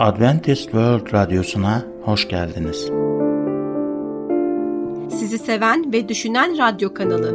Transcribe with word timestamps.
Adventist 0.00 0.62
World 0.62 1.12
Radyosu'na 1.12 1.82
hoş 2.02 2.28
geldiniz. 2.28 2.90
Sizi 5.18 5.38
seven 5.38 5.92
ve 5.92 6.08
düşünen 6.08 6.58
radyo 6.58 6.94
kanalı. 6.94 7.30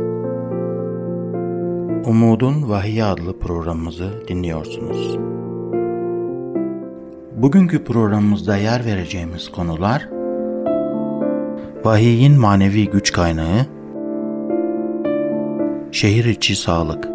Umudun 2.06 2.70
Vahiy 2.70 3.04
adlı 3.04 3.40
programımızı 3.40 4.28
dinliyorsunuz. 4.28 5.18
Bugünkü 7.36 7.84
programımızda 7.84 8.58
yer 8.58 8.86
vereceğimiz 8.86 9.52
konular 9.52 10.10
Vahiyin 11.84 12.40
manevi 12.40 12.90
güç 12.90 13.12
kaynağı, 13.12 13.66
şehir 15.92 16.26
içi 16.26 16.56
sağlık, 16.56 17.15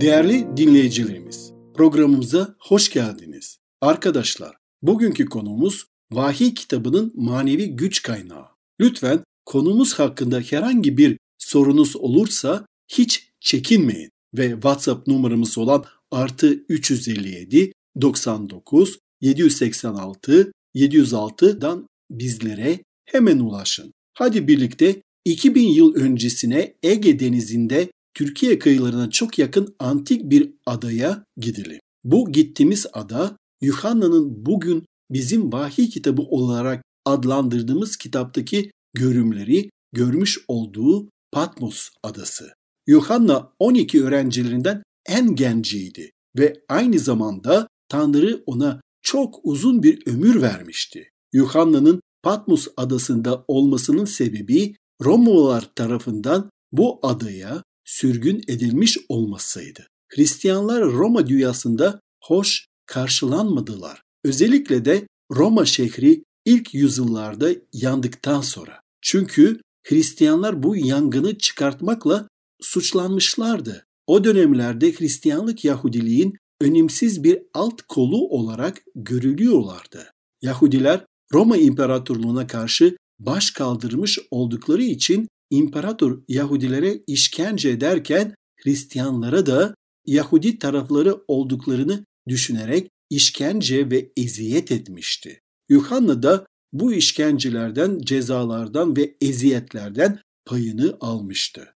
Değerli 0.00 0.56
dinleyicilerimiz, 0.56 1.52
programımıza 1.74 2.54
hoş 2.58 2.90
geldiniz. 2.90 3.58
Arkadaşlar, 3.80 4.56
bugünkü 4.82 5.26
konumuz 5.26 5.86
Vahiy 6.12 6.54
kitabının 6.54 7.12
manevi 7.16 7.76
güç 7.76 8.02
kaynağı. 8.02 8.44
Lütfen 8.80 9.20
konumuz 9.44 9.94
hakkında 9.94 10.40
herhangi 10.40 10.98
bir 10.98 11.18
sorunuz 11.38 11.96
olursa 11.96 12.66
hiç 12.88 13.28
çekinmeyin 13.40 14.10
ve 14.34 14.50
WhatsApp 14.50 15.06
numaramız 15.06 15.58
olan 15.58 15.84
artı 16.10 16.64
357 16.68 17.72
99 18.00 18.98
786 19.20 20.52
706'dan 20.74 21.86
bizlere 22.10 22.78
hemen 23.04 23.38
ulaşın. 23.38 23.92
Hadi 24.14 24.48
birlikte 24.48 25.02
2000 25.24 25.68
yıl 25.68 25.94
öncesine 25.94 26.74
Ege 26.82 27.20
Denizi'nde 27.20 27.88
Türkiye 28.18 28.58
kıyılarına 28.58 29.10
çok 29.10 29.38
yakın 29.38 29.76
antik 29.78 30.30
bir 30.30 30.54
adaya 30.66 31.24
gidelim. 31.36 31.80
Bu 32.04 32.32
gittiğimiz 32.32 32.86
ada 32.92 33.36
Yuhanna'nın 33.60 34.46
bugün 34.46 34.84
bizim 35.10 35.52
vahiy 35.52 35.88
kitabı 35.88 36.22
olarak 36.22 36.84
adlandırdığımız 37.04 37.96
kitaptaki 37.96 38.70
görümleri 38.94 39.70
görmüş 39.92 40.38
olduğu 40.48 41.08
Patmos 41.32 41.88
adası. 42.02 42.52
Yuhanna 42.86 43.52
12 43.58 44.04
öğrencilerinden 44.04 44.82
en 45.08 45.34
genciydi 45.34 46.10
ve 46.38 46.60
aynı 46.68 46.98
zamanda 46.98 47.68
Tanrı 47.88 48.42
ona 48.46 48.80
çok 49.02 49.40
uzun 49.42 49.82
bir 49.82 50.06
ömür 50.06 50.42
vermişti. 50.42 51.10
Yuhanna'nın 51.32 52.00
Patmos 52.22 52.66
adasında 52.76 53.44
olmasının 53.48 54.04
sebebi 54.04 54.74
Romalılar 55.04 55.70
tarafından 55.74 56.50
bu 56.72 56.98
adaya 57.02 57.62
sürgün 57.88 58.42
edilmiş 58.48 58.98
olmasıydı. 59.08 59.86
Hristiyanlar 60.08 60.84
Roma 60.84 61.26
dünyasında 61.26 62.00
hoş 62.24 62.66
karşılanmadılar. 62.86 64.02
Özellikle 64.24 64.84
de 64.84 65.06
Roma 65.32 65.64
şehri 65.64 66.24
ilk 66.44 66.74
yüzyıllarda 66.74 67.50
yandıktan 67.72 68.40
sonra. 68.40 68.80
Çünkü 69.02 69.60
Hristiyanlar 69.86 70.62
bu 70.62 70.76
yangını 70.76 71.38
çıkartmakla 71.38 72.28
suçlanmışlardı. 72.60 73.84
O 74.06 74.24
dönemlerde 74.24 74.92
Hristiyanlık 74.92 75.64
Yahudiliğin 75.64 76.36
önemsiz 76.60 77.24
bir 77.24 77.42
alt 77.54 77.82
kolu 77.82 78.28
olarak 78.28 78.82
görülüyorlardı. 78.94 80.12
Yahudiler 80.42 81.04
Roma 81.32 81.56
İmparatorluğu'na 81.56 82.46
karşı 82.46 82.96
baş 83.18 83.50
kaldırmış 83.50 84.18
oldukları 84.30 84.82
için 84.82 85.28
İmparator 85.50 86.22
Yahudilere 86.28 87.00
işkence 87.06 87.68
ederken 87.68 88.34
Hristiyanlara 88.56 89.46
da 89.46 89.74
Yahudi 90.06 90.58
tarafları 90.58 91.20
olduklarını 91.28 92.04
düşünerek 92.28 92.90
işkence 93.10 93.90
ve 93.90 94.12
eziyet 94.16 94.72
etmişti. 94.72 95.40
Yuhanna 95.68 96.22
da 96.22 96.46
bu 96.72 96.92
işkencelerden, 96.92 97.98
cezalardan 97.98 98.96
ve 98.96 99.16
eziyetlerden 99.20 100.20
payını 100.44 100.96
almıştı. 101.00 101.74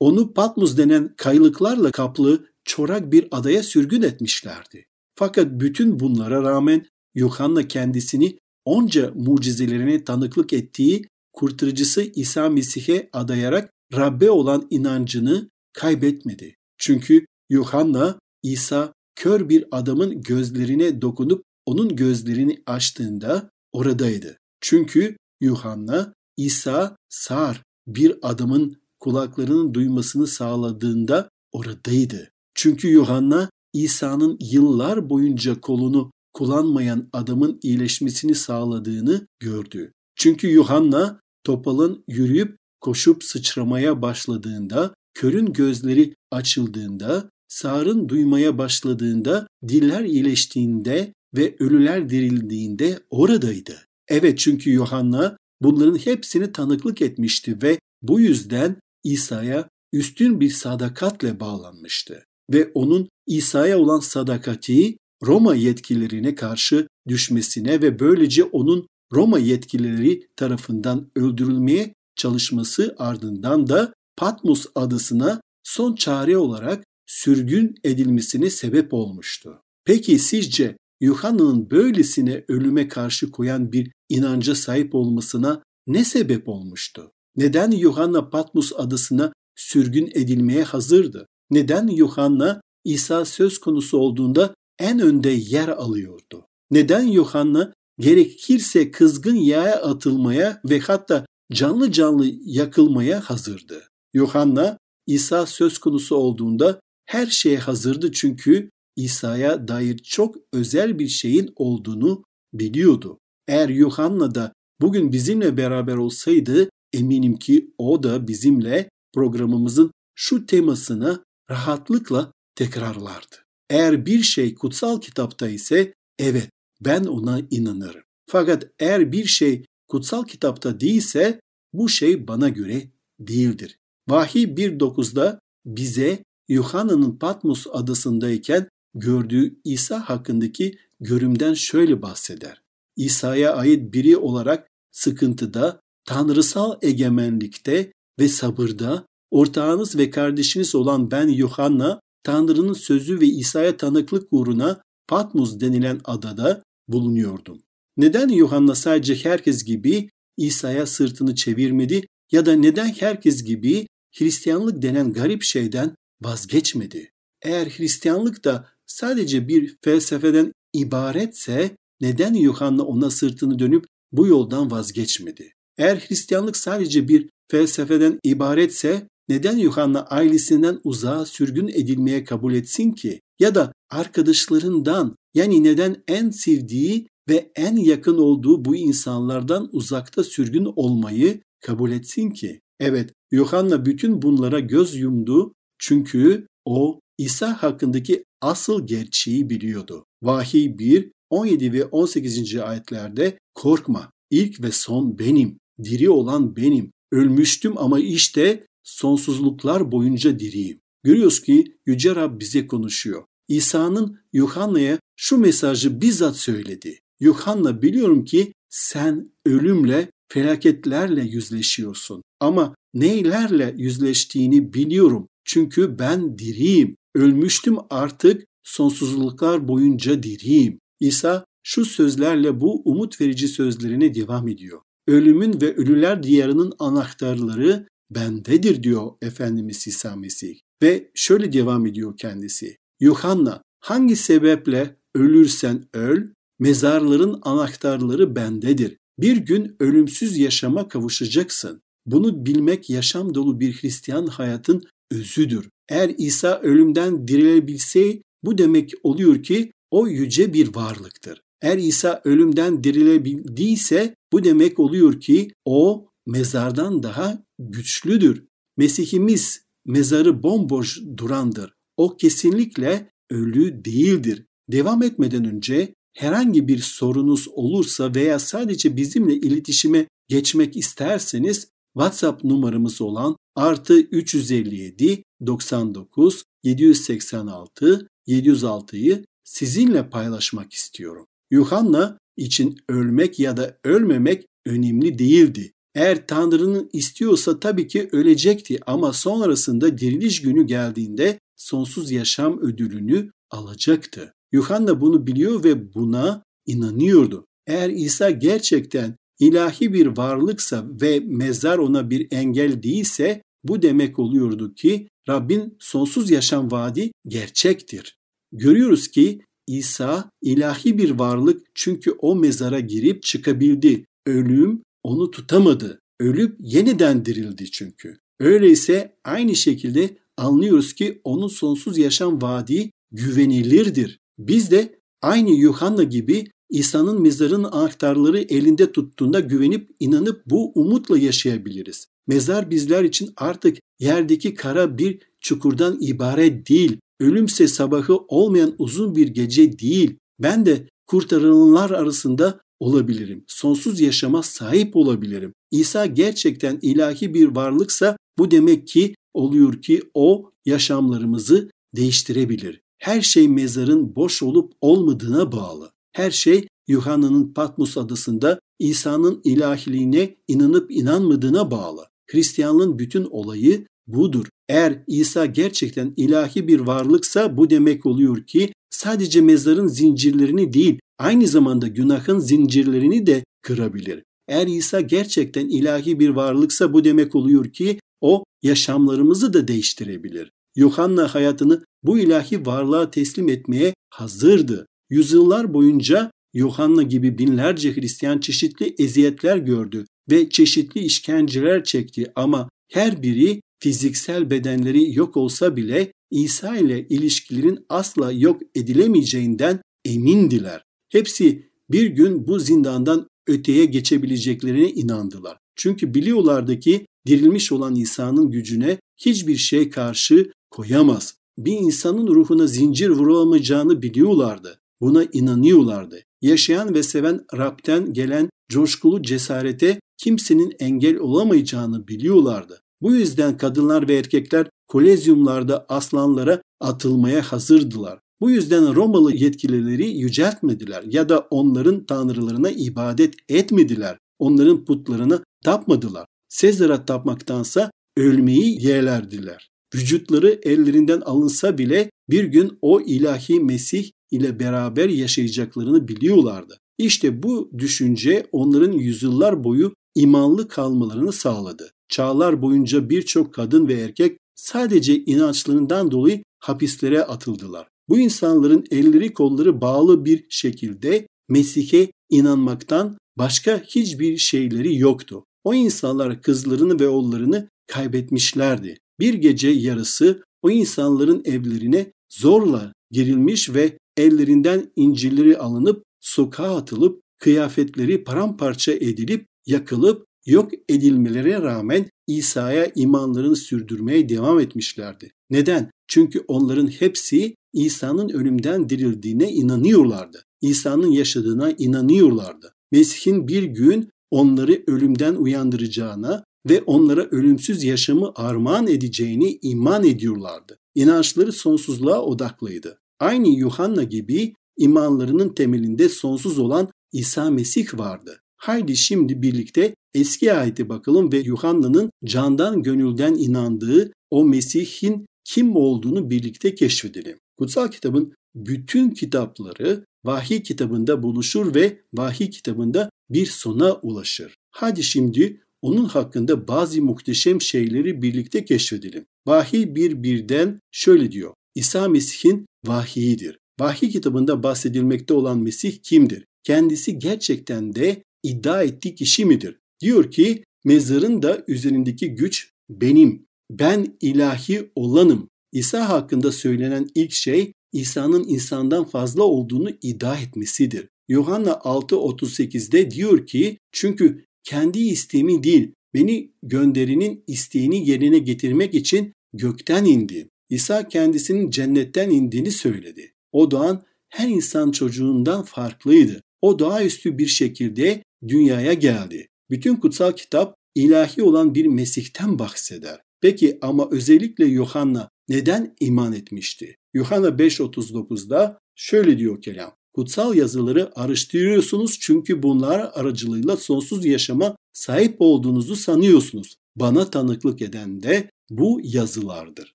Onu 0.00 0.34
Patmos 0.34 0.76
denen 0.76 1.14
kayılıklarla 1.16 1.90
kaplı 1.90 2.46
çorak 2.64 3.12
bir 3.12 3.28
adaya 3.30 3.62
sürgün 3.62 4.02
etmişlerdi. 4.02 4.86
Fakat 5.14 5.46
bütün 5.50 6.00
bunlara 6.00 6.42
rağmen 6.42 6.86
Yuhanna 7.14 7.68
kendisini 7.68 8.38
onca 8.64 9.12
mucizelerine 9.14 10.04
tanıklık 10.04 10.52
ettiği 10.52 11.08
kurtarıcısı 11.38 12.02
İsa 12.02 12.48
Mesih'e 12.48 13.08
adayarak 13.12 13.70
Rabbe 13.96 14.30
olan 14.30 14.66
inancını 14.70 15.50
kaybetmedi. 15.72 16.56
Çünkü 16.78 17.26
Yuhanna 17.50 18.18
İsa 18.42 18.92
kör 19.14 19.48
bir 19.48 19.64
adamın 19.70 20.20
gözlerine 20.22 21.02
dokunup 21.02 21.44
onun 21.66 21.96
gözlerini 21.96 22.62
açtığında 22.66 23.50
oradaydı. 23.72 24.38
Çünkü 24.60 25.16
Yuhanna 25.40 26.12
İsa 26.36 26.96
sağır 27.08 27.62
bir 27.86 28.18
adamın 28.22 28.76
kulaklarının 29.00 29.74
duymasını 29.74 30.26
sağladığında 30.26 31.28
oradaydı. 31.52 32.30
Çünkü 32.54 32.88
Yuhanna 32.88 33.50
İsa'nın 33.72 34.38
yıllar 34.40 35.10
boyunca 35.10 35.60
kolunu 35.60 36.10
kullanmayan 36.32 37.08
adamın 37.12 37.58
iyileşmesini 37.62 38.34
sağladığını 38.34 39.26
gördü. 39.40 39.92
Çünkü 40.16 40.48
Yuhanna 40.48 41.20
topalın 41.44 42.04
yürüyüp 42.08 42.56
koşup 42.80 43.24
sıçramaya 43.24 44.02
başladığında, 44.02 44.94
körün 45.14 45.52
gözleri 45.52 46.14
açıldığında, 46.30 47.30
sağırın 47.48 48.08
duymaya 48.08 48.58
başladığında, 48.58 49.46
diller 49.68 50.04
iyileştiğinde 50.04 51.12
ve 51.36 51.56
ölüler 51.58 52.08
dirildiğinde 52.08 52.98
oradaydı. 53.10 53.84
Evet 54.08 54.38
çünkü 54.38 54.70
Yuhanna 54.70 55.36
bunların 55.62 55.96
hepsini 55.96 56.52
tanıklık 56.52 57.02
etmişti 57.02 57.58
ve 57.62 57.78
bu 58.02 58.20
yüzden 58.20 58.76
İsa'ya 59.04 59.68
üstün 59.92 60.40
bir 60.40 60.50
sadakatle 60.50 61.40
bağlanmıştı 61.40 62.24
ve 62.52 62.70
onun 62.74 63.08
İsa'ya 63.26 63.78
olan 63.78 64.00
sadakati 64.00 64.96
Roma 65.22 65.54
yetkililerine 65.54 66.34
karşı 66.34 66.88
düşmesine 67.08 67.82
ve 67.82 67.98
böylece 67.98 68.44
onun 68.44 68.86
Roma 69.12 69.38
yetkilileri 69.38 70.28
tarafından 70.36 71.10
öldürülmeye 71.16 71.94
çalışması 72.16 72.94
ardından 72.98 73.66
da 73.66 73.92
Patmos 74.16 74.66
adasına 74.74 75.40
son 75.62 75.94
çare 75.94 76.38
olarak 76.38 76.84
sürgün 77.06 77.74
edilmesine 77.84 78.50
sebep 78.50 78.94
olmuştu. 78.94 79.62
Peki 79.84 80.18
sizce 80.18 80.76
Yuhanna'nın 81.00 81.70
böylesine 81.70 82.44
ölüme 82.48 82.88
karşı 82.88 83.30
koyan 83.30 83.72
bir 83.72 83.92
inanca 84.08 84.54
sahip 84.54 84.94
olmasına 84.94 85.62
ne 85.86 86.04
sebep 86.04 86.48
olmuştu? 86.48 87.12
Neden 87.36 87.70
Yuhanna 87.70 88.30
Patmos 88.30 88.72
adasına 88.76 89.32
sürgün 89.56 90.10
edilmeye 90.14 90.62
hazırdı? 90.62 91.26
Neden 91.50 91.88
Yuhanna 91.88 92.60
İsa 92.84 93.24
söz 93.24 93.58
konusu 93.58 93.98
olduğunda 93.98 94.54
en 94.78 94.98
önde 94.98 95.30
yer 95.30 95.68
alıyordu? 95.68 96.46
Neden 96.70 97.02
Yuhanna 97.02 97.72
gerekirse 97.98 98.90
kızgın 98.90 99.34
yağa 99.34 99.72
atılmaya 99.72 100.60
ve 100.70 100.78
hatta 100.80 101.26
canlı 101.52 101.92
canlı 101.92 102.26
yakılmaya 102.44 103.20
hazırdı. 103.20 103.88
Yuhanna 104.14 104.78
İsa 105.06 105.46
söz 105.46 105.78
konusu 105.78 106.16
olduğunda 106.16 106.80
her 107.06 107.26
şeye 107.26 107.58
hazırdı 107.58 108.12
çünkü 108.12 108.70
İsa'ya 108.96 109.68
dair 109.68 109.98
çok 109.98 110.36
özel 110.52 110.98
bir 110.98 111.08
şeyin 111.08 111.52
olduğunu 111.56 112.24
biliyordu. 112.52 113.18
Eğer 113.48 113.68
Yuhanna 113.68 114.34
da 114.34 114.52
bugün 114.80 115.12
bizimle 115.12 115.56
beraber 115.56 115.96
olsaydı 115.96 116.70
eminim 116.92 117.36
ki 117.38 117.70
o 117.78 118.02
da 118.02 118.28
bizimle 118.28 118.90
programımızın 119.14 119.90
şu 120.14 120.46
temasını 120.46 121.24
rahatlıkla 121.50 122.32
tekrarlardı. 122.54 123.36
Eğer 123.70 124.06
bir 124.06 124.22
şey 124.22 124.54
kutsal 124.54 125.00
kitapta 125.00 125.48
ise 125.48 125.94
evet 126.18 126.50
ben 126.80 127.04
ona 127.04 127.40
inanırım. 127.50 128.02
Fakat 128.26 128.66
eğer 128.78 129.12
bir 129.12 129.24
şey 129.24 129.64
kutsal 129.88 130.24
kitapta 130.24 130.80
değilse 130.80 131.40
bu 131.72 131.88
şey 131.88 132.28
bana 132.28 132.48
göre 132.48 132.90
değildir. 133.20 133.78
Vahiy 134.08 134.44
1.9'da 134.44 135.40
bize 135.66 136.24
Yuhanna'nın 136.48 137.18
Patmos 137.18 137.66
adasındayken 137.72 138.68
gördüğü 138.94 139.56
İsa 139.64 140.00
hakkındaki 140.00 140.78
görümden 141.00 141.54
şöyle 141.54 142.02
bahseder. 142.02 142.62
İsa'ya 142.96 143.54
ait 143.54 143.94
biri 143.94 144.16
olarak 144.16 144.68
sıkıntıda, 144.90 145.80
tanrısal 146.04 146.78
egemenlikte 146.82 147.92
ve 148.18 148.28
sabırda 148.28 149.06
ortağınız 149.30 149.96
ve 149.96 150.10
kardeşiniz 150.10 150.74
olan 150.74 151.10
ben 151.10 151.28
Yuhanna, 151.28 152.00
Tanrı'nın 152.22 152.72
sözü 152.72 153.20
ve 153.20 153.26
İsa'ya 153.26 153.76
tanıklık 153.76 154.28
uğruna 154.30 154.82
Patmos 155.08 155.60
denilen 155.60 156.00
adada 156.04 156.62
bulunuyordum. 156.88 157.62
Neden 157.96 158.28
Yuhanna 158.28 158.74
sadece 158.74 159.14
herkes 159.14 159.64
gibi 159.64 160.10
İsa'ya 160.36 160.86
sırtını 160.86 161.34
çevirmedi 161.34 162.06
ya 162.32 162.46
da 162.46 162.52
neden 162.52 162.88
herkes 162.88 163.44
gibi 163.44 163.86
Hristiyanlık 164.18 164.82
denen 164.82 165.12
garip 165.12 165.42
şeyden 165.42 165.94
vazgeçmedi? 166.22 167.12
Eğer 167.42 167.66
Hristiyanlık 167.66 168.44
da 168.44 168.68
sadece 168.86 169.48
bir 169.48 169.76
felsefeden 169.84 170.52
ibaretse 170.72 171.76
neden 172.00 172.34
Yuhanna 172.34 172.82
ona 172.82 173.10
sırtını 173.10 173.58
dönüp 173.58 173.84
bu 174.12 174.26
yoldan 174.26 174.70
vazgeçmedi? 174.70 175.52
Eğer 175.78 175.96
Hristiyanlık 175.96 176.56
sadece 176.56 177.08
bir 177.08 177.28
felsefeden 177.50 178.20
ibaretse 178.24 179.08
neden 179.28 179.56
Yuhanna 179.56 180.06
ailesinden 180.06 180.80
uzağa 180.84 181.26
sürgün 181.26 181.68
edilmeye 181.68 182.24
kabul 182.24 182.54
etsin 182.54 182.92
ki? 182.92 183.20
Ya 183.38 183.54
da 183.54 183.72
arkadaşlarından 183.90 185.16
yani 185.34 185.64
neden 185.64 186.02
en 186.08 186.30
sevdiği 186.30 187.06
ve 187.28 187.52
en 187.56 187.76
yakın 187.76 188.18
olduğu 188.18 188.64
bu 188.64 188.76
insanlardan 188.76 189.68
uzakta 189.72 190.24
sürgün 190.24 190.72
olmayı 190.76 191.40
kabul 191.60 191.90
etsin 191.90 192.30
ki? 192.30 192.60
Evet, 192.80 193.12
Yuhanna 193.30 193.86
bütün 193.86 194.22
bunlara 194.22 194.60
göz 194.60 194.94
yumdu 194.94 195.52
çünkü 195.78 196.46
o 196.64 197.00
İsa 197.18 197.62
hakkındaki 197.62 198.24
asıl 198.40 198.86
gerçeği 198.86 199.50
biliyordu. 199.50 200.04
Vahiy 200.22 200.78
1, 200.78 201.10
17 201.30 201.72
ve 201.72 201.84
18. 201.84 202.56
ayetlerde 202.56 203.38
korkma, 203.54 204.10
ilk 204.30 204.62
ve 204.62 204.72
son 204.72 205.18
benim, 205.18 205.58
diri 205.84 206.10
olan 206.10 206.56
benim, 206.56 206.92
ölmüştüm 207.12 207.78
ama 207.78 208.00
işte 208.00 208.66
sonsuzluklar 208.82 209.92
boyunca 209.92 210.38
diriyim. 210.38 210.80
Görüyoruz 211.02 211.42
ki 211.42 211.64
Yüce 211.86 212.14
Rab 212.14 212.40
bize 212.40 212.66
konuşuyor. 212.66 213.24
İsa'nın 213.48 214.18
Yuhanna'ya 214.32 214.98
şu 215.16 215.38
mesajı 215.38 216.00
bizzat 216.00 216.36
söyledi. 216.36 216.98
Yuhanna 217.20 217.82
biliyorum 217.82 218.24
ki 218.24 218.52
sen 218.68 219.32
ölümle, 219.46 220.10
felaketlerle 220.28 221.22
yüzleşiyorsun. 221.22 222.22
Ama 222.40 222.74
neylerle 222.94 223.74
yüzleştiğini 223.76 224.72
biliyorum. 224.72 225.28
Çünkü 225.44 225.98
ben 225.98 226.38
diriyim. 226.38 226.96
Ölmüştüm 227.14 227.76
artık 227.90 228.44
sonsuzluklar 228.62 229.68
boyunca 229.68 230.22
diriyim. 230.22 230.78
İsa 231.00 231.44
şu 231.62 231.84
sözlerle 231.84 232.60
bu 232.60 232.82
umut 232.84 233.20
verici 233.20 233.48
sözlerine 233.48 234.14
devam 234.14 234.48
ediyor. 234.48 234.80
Ölümün 235.06 235.60
ve 235.60 235.76
ölüler 235.76 236.22
diyarının 236.22 236.72
anahtarları 236.78 237.88
bendedir 238.10 238.82
diyor 238.82 239.12
Efendimiz 239.22 239.86
İsa 239.86 240.16
Mesih. 240.16 240.58
Ve 240.82 241.10
şöyle 241.14 241.52
devam 241.52 241.86
ediyor 241.86 242.16
kendisi. 242.16 242.76
Yuhanna 243.00 243.62
hangi 243.80 244.16
sebeple 244.16 244.96
ölürsen 245.14 245.84
öl, 245.94 246.26
mezarların 246.58 247.38
anahtarları 247.42 248.36
bendedir. 248.36 248.96
Bir 249.18 249.36
gün 249.36 249.76
ölümsüz 249.80 250.38
yaşama 250.38 250.88
kavuşacaksın. 250.88 251.82
Bunu 252.06 252.46
bilmek 252.46 252.90
yaşam 252.90 253.34
dolu 253.34 253.60
bir 253.60 253.72
Hristiyan 253.72 254.26
hayatın 254.26 254.82
özüdür. 255.10 255.68
Eğer 255.88 256.14
İsa 256.18 256.60
ölümden 256.60 257.28
dirilebilse 257.28 258.22
bu 258.44 258.58
demek 258.58 258.92
oluyor 259.02 259.42
ki 259.42 259.72
o 259.90 260.06
yüce 260.06 260.52
bir 260.52 260.74
varlıktır. 260.74 261.42
Eğer 261.62 261.78
İsa 261.78 262.20
ölümden 262.24 262.84
dirilebildiyse 262.84 264.14
bu 264.32 264.44
demek 264.44 264.78
oluyor 264.78 265.20
ki 265.20 265.52
o 265.64 266.08
mezardan 266.26 267.02
daha 267.02 267.44
güçlüdür. 267.58 268.44
Mesihimiz 268.76 269.62
mezarı 269.86 270.42
bomboş 270.42 271.00
durandır. 271.16 271.77
O 271.98 272.16
kesinlikle 272.16 273.10
ölü 273.30 273.84
değildir. 273.84 274.44
Devam 274.72 275.02
etmeden 275.02 275.44
önce 275.44 275.94
herhangi 276.16 276.68
bir 276.68 276.78
sorunuz 276.78 277.48
olursa 277.48 278.14
veya 278.14 278.38
sadece 278.38 278.96
bizimle 278.96 279.34
iletişime 279.34 280.06
geçmek 280.28 280.76
isterseniz 280.76 281.68
WhatsApp 281.92 282.44
numaramız 282.44 283.00
olan 283.00 283.36
artı 283.56 284.00
357 284.00 285.22
99 285.46 286.42
786 286.64 288.08
706'yı 288.28 289.24
sizinle 289.44 290.10
paylaşmak 290.10 290.72
istiyorum. 290.72 291.26
Yuhanna 291.50 292.18
için 292.36 292.76
ölmek 292.88 293.38
ya 293.38 293.56
da 293.56 293.78
ölmemek 293.84 294.46
önemli 294.66 295.18
değildi. 295.18 295.72
Eğer 295.94 296.26
Tanrı'nın 296.26 296.90
istiyorsa 296.92 297.60
tabii 297.60 297.86
ki 297.86 298.08
ölecekti 298.12 298.78
ama 298.86 299.12
sonrasında 299.12 299.98
diriliş 299.98 300.42
günü 300.42 300.66
geldiğinde 300.66 301.38
sonsuz 301.58 302.10
yaşam 302.10 302.60
ödülünü 302.60 303.30
alacaktı. 303.50 304.34
Yuhanna 304.52 305.00
bunu 305.00 305.26
biliyor 305.26 305.64
ve 305.64 305.94
buna 305.94 306.42
inanıyordu. 306.66 307.46
Eğer 307.66 307.90
İsa 307.90 308.30
gerçekten 308.30 309.16
ilahi 309.38 309.92
bir 309.92 310.06
varlıksa 310.06 310.86
ve 311.00 311.20
mezar 311.20 311.78
ona 311.78 312.10
bir 312.10 312.28
engel 312.30 312.82
değilse 312.82 313.42
bu 313.64 313.82
demek 313.82 314.18
oluyordu 314.18 314.74
ki 314.74 315.08
Rabbin 315.28 315.76
sonsuz 315.78 316.30
yaşam 316.30 316.70
vaadi 316.70 317.12
gerçektir. 317.26 318.16
Görüyoruz 318.52 319.08
ki 319.08 319.40
İsa 319.66 320.30
ilahi 320.42 320.98
bir 320.98 321.10
varlık 321.10 321.66
çünkü 321.74 322.10
o 322.10 322.36
mezara 322.36 322.80
girip 322.80 323.22
çıkabildi. 323.22 324.04
Ölüm 324.26 324.82
onu 325.02 325.30
tutamadı. 325.30 326.00
Ölüp 326.20 326.56
yeniden 326.60 327.24
dirildi 327.24 327.70
çünkü. 327.70 328.18
Öyleyse 328.40 329.16
aynı 329.24 329.54
şekilde 329.56 330.16
anlıyoruz 330.38 330.92
ki 330.92 331.20
onun 331.24 331.48
sonsuz 331.48 331.98
yaşam 331.98 332.42
vaadi 332.42 332.90
güvenilirdir. 333.12 334.18
Biz 334.38 334.70
de 334.70 334.98
aynı 335.22 335.50
Yuhanna 335.50 336.02
gibi 336.02 336.44
İsa'nın 336.70 337.22
mezarın 337.22 337.64
anahtarları 337.64 338.40
elinde 338.40 338.92
tuttuğunda 338.92 339.40
güvenip 339.40 339.90
inanıp 340.00 340.42
bu 340.46 340.72
umutla 340.74 341.18
yaşayabiliriz. 341.18 342.06
Mezar 342.26 342.70
bizler 342.70 343.04
için 343.04 343.30
artık 343.36 343.76
yerdeki 343.98 344.54
kara 344.54 344.98
bir 344.98 345.18
çukurdan 345.40 345.98
ibaret 346.00 346.68
değil. 346.68 346.96
Ölümse 347.20 347.68
sabahı 347.68 348.16
olmayan 348.16 348.74
uzun 348.78 349.14
bir 349.14 349.28
gece 349.28 349.78
değil. 349.78 350.16
Ben 350.38 350.66
de 350.66 350.88
kurtarılanlar 351.06 351.90
arasında 351.90 352.60
olabilirim. 352.80 353.44
Sonsuz 353.46 354.00
yaşama 354.00 354.42
sahip 354.42 354.96
olabilirim. 354.96 355.52
İsa 355.70 356.06
gerçekten 356.06 356.78
ilahi 356.82 357.34
bir 357.34 357.46
varlıksa 357.46 358.16
bu 358.38 358.50
demek 358.50 358.88
ki 358.88 359.14
oluyor 359.38 359.82
ki 359.82 360.02
o 360.14 360.50
yaşamlarımızı 360.66 361.70
değiştirebilir. 361.96 362.80
Her 362.98 363.22
şey 363.22 363.48
mezarın 363.48 364.16
boş 364.16 364.42
olup 364.42 364.72
olmadığına 364.80 365.52
bağlı. 365.52 365.92
Her 366.12 366.30
şey 366.30 366.68
Yuhanna'nın 366.88 367.52
Patmos 367.52 367.96
adasında 367.96 368.60
İsa'nın 368.78 369.40
ilahiliğine 369.44 370.36
inanıp 370.48 370.90
inanmadığına 370.90 371.70
bağlı. 371.70 372.06
Hristiyanlığın 372.30 372.98
bütün 372.98 373.24
olayı 373.24 373.86
budur. 374.06 374.46
Eğer 374.68 375.04
İsa 375.06 375.46
gerçekten 375.46 376.14
ilahi 376.16 376.68
bir 376.68 376.80
varlıksa 376.80 377.56
bu 377.56 377.70
demek 377.70 378.06
oluyor 378.06 378.46
ki 378.46 378.72
sadece 378.90 379.40
mezarın 379.40 379.86
zincirlerini 379.86 380.72
değil 380.72 380.98
aynı 381.18 381.46
zamanda 381.46 381.88
günahın 381.88 382.38
zincirlerini 382.38 383.26
de 383.26 383.44
kırabilir. 383.62 384.22
Eğer 384.48 384.66
İsa 384.66 385.00
gerçekten 385.00 385.68
ilahi 385.68 386.20
bir 386.20 386.28
varlıksa 386.28 386.92
bu 386.92 387.04
demek 387.04 387.34
oluyor 387.34 387.72
ki 387.72 387.98
o 388.20 388.44
yaşamlarımızı 388.62 389.52
da 389.52 389.68
değiştirebilir. 389.68 390.50
Yuhanna 390.76 391.34
hayatını 391.34 391.84
bu 392.02 392.18
ilahi 392.18 392.66
varlığa 392.66 393.10
teslim 393.10 393.48
etmeye 393.48 393.94
hazırdı. 394.10 394.86
Yüzyıllar 395.10 395.74
boyunca 395.74 396.30
Yuhanna 396.54 397.02
gibi 397.02 397.38
binlerce 397.38 397.96
Hristiyan 397.96 398.38
çeşitli 398.38 398.94
eziyetler 398.98 399.56
gördü 399.56 400.04
ve 400.30 400.50
çeşitli 400.50 401.00
işkenceler 401.00 401.84
çekti 401.84 402.32
ama 402.36 402.68
her 402.92 403.22
biri 403.22 403.60
fiziksel 403.80 404.50
bedenleri 404.50 405.16
yok 405.16 405.36
olsa 405.36 405.76
bile 405.76 406.12
İsa 406.30 406.76
ile 406.76 407.08
ilişkilerin 407.08 407.86
asla 407.88 408.32
yok 408.32 408.60
edilemeyeceğinden 408.74 409.82
emindiler. 410.04 410.84
Hepsi 411.08 411.68
bir 411.90 412.06
gün 412.06 412.46
bu 412.46 412.58
zindandan 412.58 413.28
öteye 413.46 413.84
geçebileceklerine 413.84 414.90
inandılar. 414.90 415.58
Çünkü 415.76 416.14
biliyorlardı 416.14 416.80
ki 416.80 417.06
dirilmiş 417.26 417.72
olan 417.72 417.94
İsa'nın 417.94 418.50
gücüne 418.50 418.98
hiçbir 419.16 419.56
şey 419.56 419.90
karşı 419.90 420.52
koyamaz. 420.70 421.34
Bir 421.58 421.72
insanın 421.72 422.26
ruhuna 422.26 422.66
zincir 422.66 423.08
vurulamayacağını 423.08 424.02
biliyorlardı. 424.02 424.80
Buna 425.00 425.24
inanıyorlardı. 425.32 426.20
Yaşayan 426.42 426.94
ve 426.94 427.02
seven 427.02 427.40
Rab'den 427.56 428.12
gelen 428.12 428.48
coşkulu 428.68 429.22
cesarete 429.22 430.00
kimsenin 430.16 430.72
engel 430.78 431.16
olamayacağını 431.16 432.08
biliyorlardı. 432.08 432.80
Bu 433.02 433.14
yüzden 433.14 433.56
kadınlar 433.56 434.08
ve 434.08 434.16
erkekler 434.16 434.68
kolezyumlarda 434.88 435.86
aslanlara 435.88 436.62
atılmaya 436.80 437.42
hazırdılar. 437.42 438.18
Bu 438.40 438.50
yüzden 438.50 438.94
Romalı 438.94 439.34
yetkilileri 439.34 440.08
yüceltmediler 440.08 441.02
ya 441.02 441.28
da 441.28 441.46
onların 441.50 442.04
tanrılarına 442.04 442.70
ibadet 442.70 443.34
etmediler. 443.48 444.18
Onların 444.38 444.84
putlarına 444.84 445.42
tapmadılar. 445.64 446.26
Sezar'a 446.48 447.04
tapmaktansa 447.04 447.90
ölmeyi 448.16 448.86
yeğlerdiler. 448.86 449.70
Vücutları 449.94 450.60
ellerinden 450.62 451.20
alınsa 451.20 451.78
bile 451.78 452.10
bir 452.30 452.44
gün 452.44 452.78
o 452.82 453.00
ilahi 453.00 453.60
Mesih 453.60 454.10
ile 454.30 454.60
beraber 454.60 455.08
yaşayacaklarını 455.08 456.08
biliyorlardı. 456.08 456.78
İşte 456.98 457.42
bu 457.42 457.70
düşünce 457.78 458.46
onların 458.52 458.92
yüzyıllar 458.92 459.64
boyu 459.64 459.92
imanlı 460.14 460.68
kalmalarını 460.68 461.32
sağladı. 461.32 461.90
Çağlar 462.08 462.62
boyunca 462.62 463.10
birçok 463.10 463.54
kadın 463.54 463.88
ve 463.88 463.94
erkek 463.94 464.38
sadece 464.54 465.24
inançlarından 465.24 466.10
dolayı 466.10 466.42
hapislere 466.58 467.24
atıldılar. 467.24 467.88
Bu 468.08 468.18
insanların 468.18 468.84
elleri 468.90 469.32
kolları 469.32 469.80
bağlı 469.80 470.24
bir 470.24 470.44
şekilde 470.50 471.26
Mesih'e 471.48 472.12
inanmaktan 472.30 473.18
başka 473.38 473.82
hiçbir 473.86 474.36
şeyleri 474.36 474.98
yoktu. 474.98 475.44
O 475.64 475.74
insanlar 475.74 476.42
kızlarını 476.42 477.00
ve 477.00 477.08
oğullarını 477.08 477.68
kaybetmişlerdi. 477.86 478.98
Bir 479.20 479.34
gece 479.34 479.68
yarısı 479.68 480.42
o 480.62 480.70
insanların 480.70 481.42
evlerine 481.44 482.12
zorla 482.30 482.92
girilmiş 483.10 483.74
ve 483.74 483.98
ellerinden 484.16 484.92
incilleri 484.96 485.58
alınıp 485.58 486.04
sokağa 486.20 486.76
atılıp 486.76 487.22
kıyafetleri 487.38 488.24
paramparça 488.24 488.92
edilip 488.92 489.46
yakılıp 489.66 490.26
yok 490.46 490.70
edilmelere 490.88 491.62
rağmen 491.62 492.06
İsa'ya 492.26 492.92
imanlarını 492.94 493.56
sürdürmeye 493.56 494.28
devam 494.28 494.60
etmişlerdi. 494.60 495.30
Neden? 495.50 495.90
Çünkü 496.08 496.44
onların 496.48 496.86
hepsi 496.86 497.54
İsa'nın 497.72 498.28
ölümden 498.28 498.88
dirildiğine 498.88 499.52
inanıyorlardı. 499.52 500.44
İsa'nın 500.60 501.10
yaşadığına 501.10 501.70
inanıyorlardı. 501.70 502.74
Mesih'in 502.92 503.48
bir 503.48 503.62
gün 503.62 504.10
onları 504.30 504.82
ölümden 504.86 505.34
uyandıracağına 505.34 506.44
ve 506.68 506.82
onlara 506.82 507.24
ölümsüz 507.24 507.84
yaşamı 507.84 508.32
armağan 508.34 508.86
edeceğini 508.86 509.58
iman 509.62 510.04
ediyorlardı. 510.04 510.78
İnançları 510.94 511.52
sonsuzluğa 511.52 512.22
odaklıydı. 512.22 512.98
Aynı 513.20 513.48
Yuhanna 513.48 514.02
gibi 514.02 514.54
imanlarının 514.76 515.48
temelinde 515.48 516.08
sonsuz 516.08 516.58
olan 516.58 516.88
İsa 517.12 517.50
Mesih 517.50 517.98
vardı. 517.98 518.40
Haydi 518.56 518.96
şimdi 518.96 519.42
birlikte 519.42 519.94
eski 520.14 520.52
ayete 520.52 520.88
bakalım 520.88 521.32
ve 521.32 521.38
Yuhanna'nın 521.38 522.10
candan 522.24 522.82
gönülden 522.82 523.34
inandığı 523.34 524.12
o 524.30 524.44
Mesih'in 524.44 525.26
kim 525.44 525.76
olduğunu 525.76 526.30
birlikte 526.30 526.74
keşfedelim. 526.74 527.38
Kutsal 527.58 527.88
kitabın 527.88 528.32
bütün 528.54 529.10
kitapları 529.10 530.04
vahiy 530.24 530.62
kitabında 530.62 531.22
buluşur 531.22 531.74
ve 531.74 532.00
vahiy 532.14 532.50
kitabında 532.50 533.10
bir 533.30 533.46
sona 533.46 533.94
ulaşır. 533.94 534.54
Hadi 534.70 535.02
şimdi 535.02 535.60
onun 535.82 536.04
hakkında 536.04 536.68
bazı 536.68 537.02
muhteşem 537.02 537.60
şeyleri 537.60 538.22
birlikte 538.22 538.64
keşfedelim. 538.64 539.24
Vahiy 539.46 539.94
bir 539.94 540.22
birden 540.22 540.80
şöyle 540.92 541.32
diyor. 541.32 541.54
İsa 541.74 542.08
Mesih'in 542.08 542.66
vahiyidir. 542.86 543.58
Vahiy 543.80 544.10
kitabında 544.10 544.62
bahsedilmekte 544.62 545.34
olan 545.34 545.58
Mesih 545.58 545.98
kimdir? 546.02 546.44
Kendisi 546.64 547.18
gerçekten 547.18 547.94
de 547.94 548.22
iddia 548.42 548.82
ettiği 548.82 549.14
kişi 549.14 549.44
midir? 549.44 549.78
Diyor 550.00 550.30
ki 550.30 550.64
mezarın 550.84 551.42
da 551.42 551.64
üzerindeki 551.68 552.34
güç 552.34 552.70
benim. 552.90 553.46
Ben 553.70 554.16
ilahi 554.20 554.90
olanım. 554.94 555.48
İsa 555.72 556.08
hakkında 556.08 556.52
söylenen 556.52 557.08
ilk 557.14 557.32
şey 557.32 557.72
İsa'nın 557.92 558.44
insandan 558.48 559.04
fazla 559.04 559.42
olduğunu 559.42 559.90
iddia 560.02 560.36
etmesidir. 560.36 561.08
Yuhanna 561.28 561.70
6.38'de 561.70 563.10
diyor 563.10 563.46
ki 563.46 563.78
çünkü 563.92 564.44
kendi 564.64 564.98
isteğimi 564.98 565.62
değil 565.62 565.92
beni 566.14 566.52
gönderinin 566.62 567.44
isteğini 567.46 568.10
yerine 568.10 568.38
getirmek 568.38 568.94
için 568.94 569.32
gökten 569.52 570.04
indi. 570.04 570.48
İsa 570.70 571.08
kendisinin 571.08 571.70
cennetten 571.70 572.30
indiğini 572.30 572.70
söyledi. 572.70 573.32
O 573.52 573.70
doğan 573.70 574.02
her 574.28 574.48
insan 574.48 574.90
çocuğundan 574.90 575.62
farklıydı. 575.62 576.40
O 576.62 576.78
doğaüstü 576.78 577.38
bir 577.38 577.46
şekilde 577.46 578.22
dünyaya 578.48 578.92
geldi. 578.92 579.48
Bütün 579.70 579.96
kutsal 579.96 580.32
kitap 580.32 580.74
ilahi 580.94 581.42
olan 581.42 581.74
bir 581.74 581.86
Mesih'ten 581.86 582.58
bahseder. 582.58 583.20
Peki 583.40 583.78
ama 583.82 584.08
özellikle 584.10 584.64
Yuhanna 584.64 585.28
neden 585.48 585.96
iman 586.00 586.32
etmişti? 586.32 586.96
Yuhanna 587.14 587.48
5.39'da 587.48 588.78
şöyle 588.96 589.38
diyor 589.38 589.62
kelam. 589.62 589.97
Kutsal 590.14 590.54
yazıları 590.54 591.10
araştırıyorsunuz 591.14 592.18
çünkü 592.20 592.62
bunlar 592.62 593.10
aracılığıyla 593.14 593.76
sonsuz 593.76 594.24
yaşama 594.24 594.76
sahip 594.92 595.36
olduğunuzu 595.38 595.96
sanıyorsunuz. 595.96 596.76
Bana 596.96 597.30
tanıklık 597.30 597.82
eden 597.82 598.22
de 598.22 598.50
bu 598.70 599.00
yazılardır. 599.04 599.94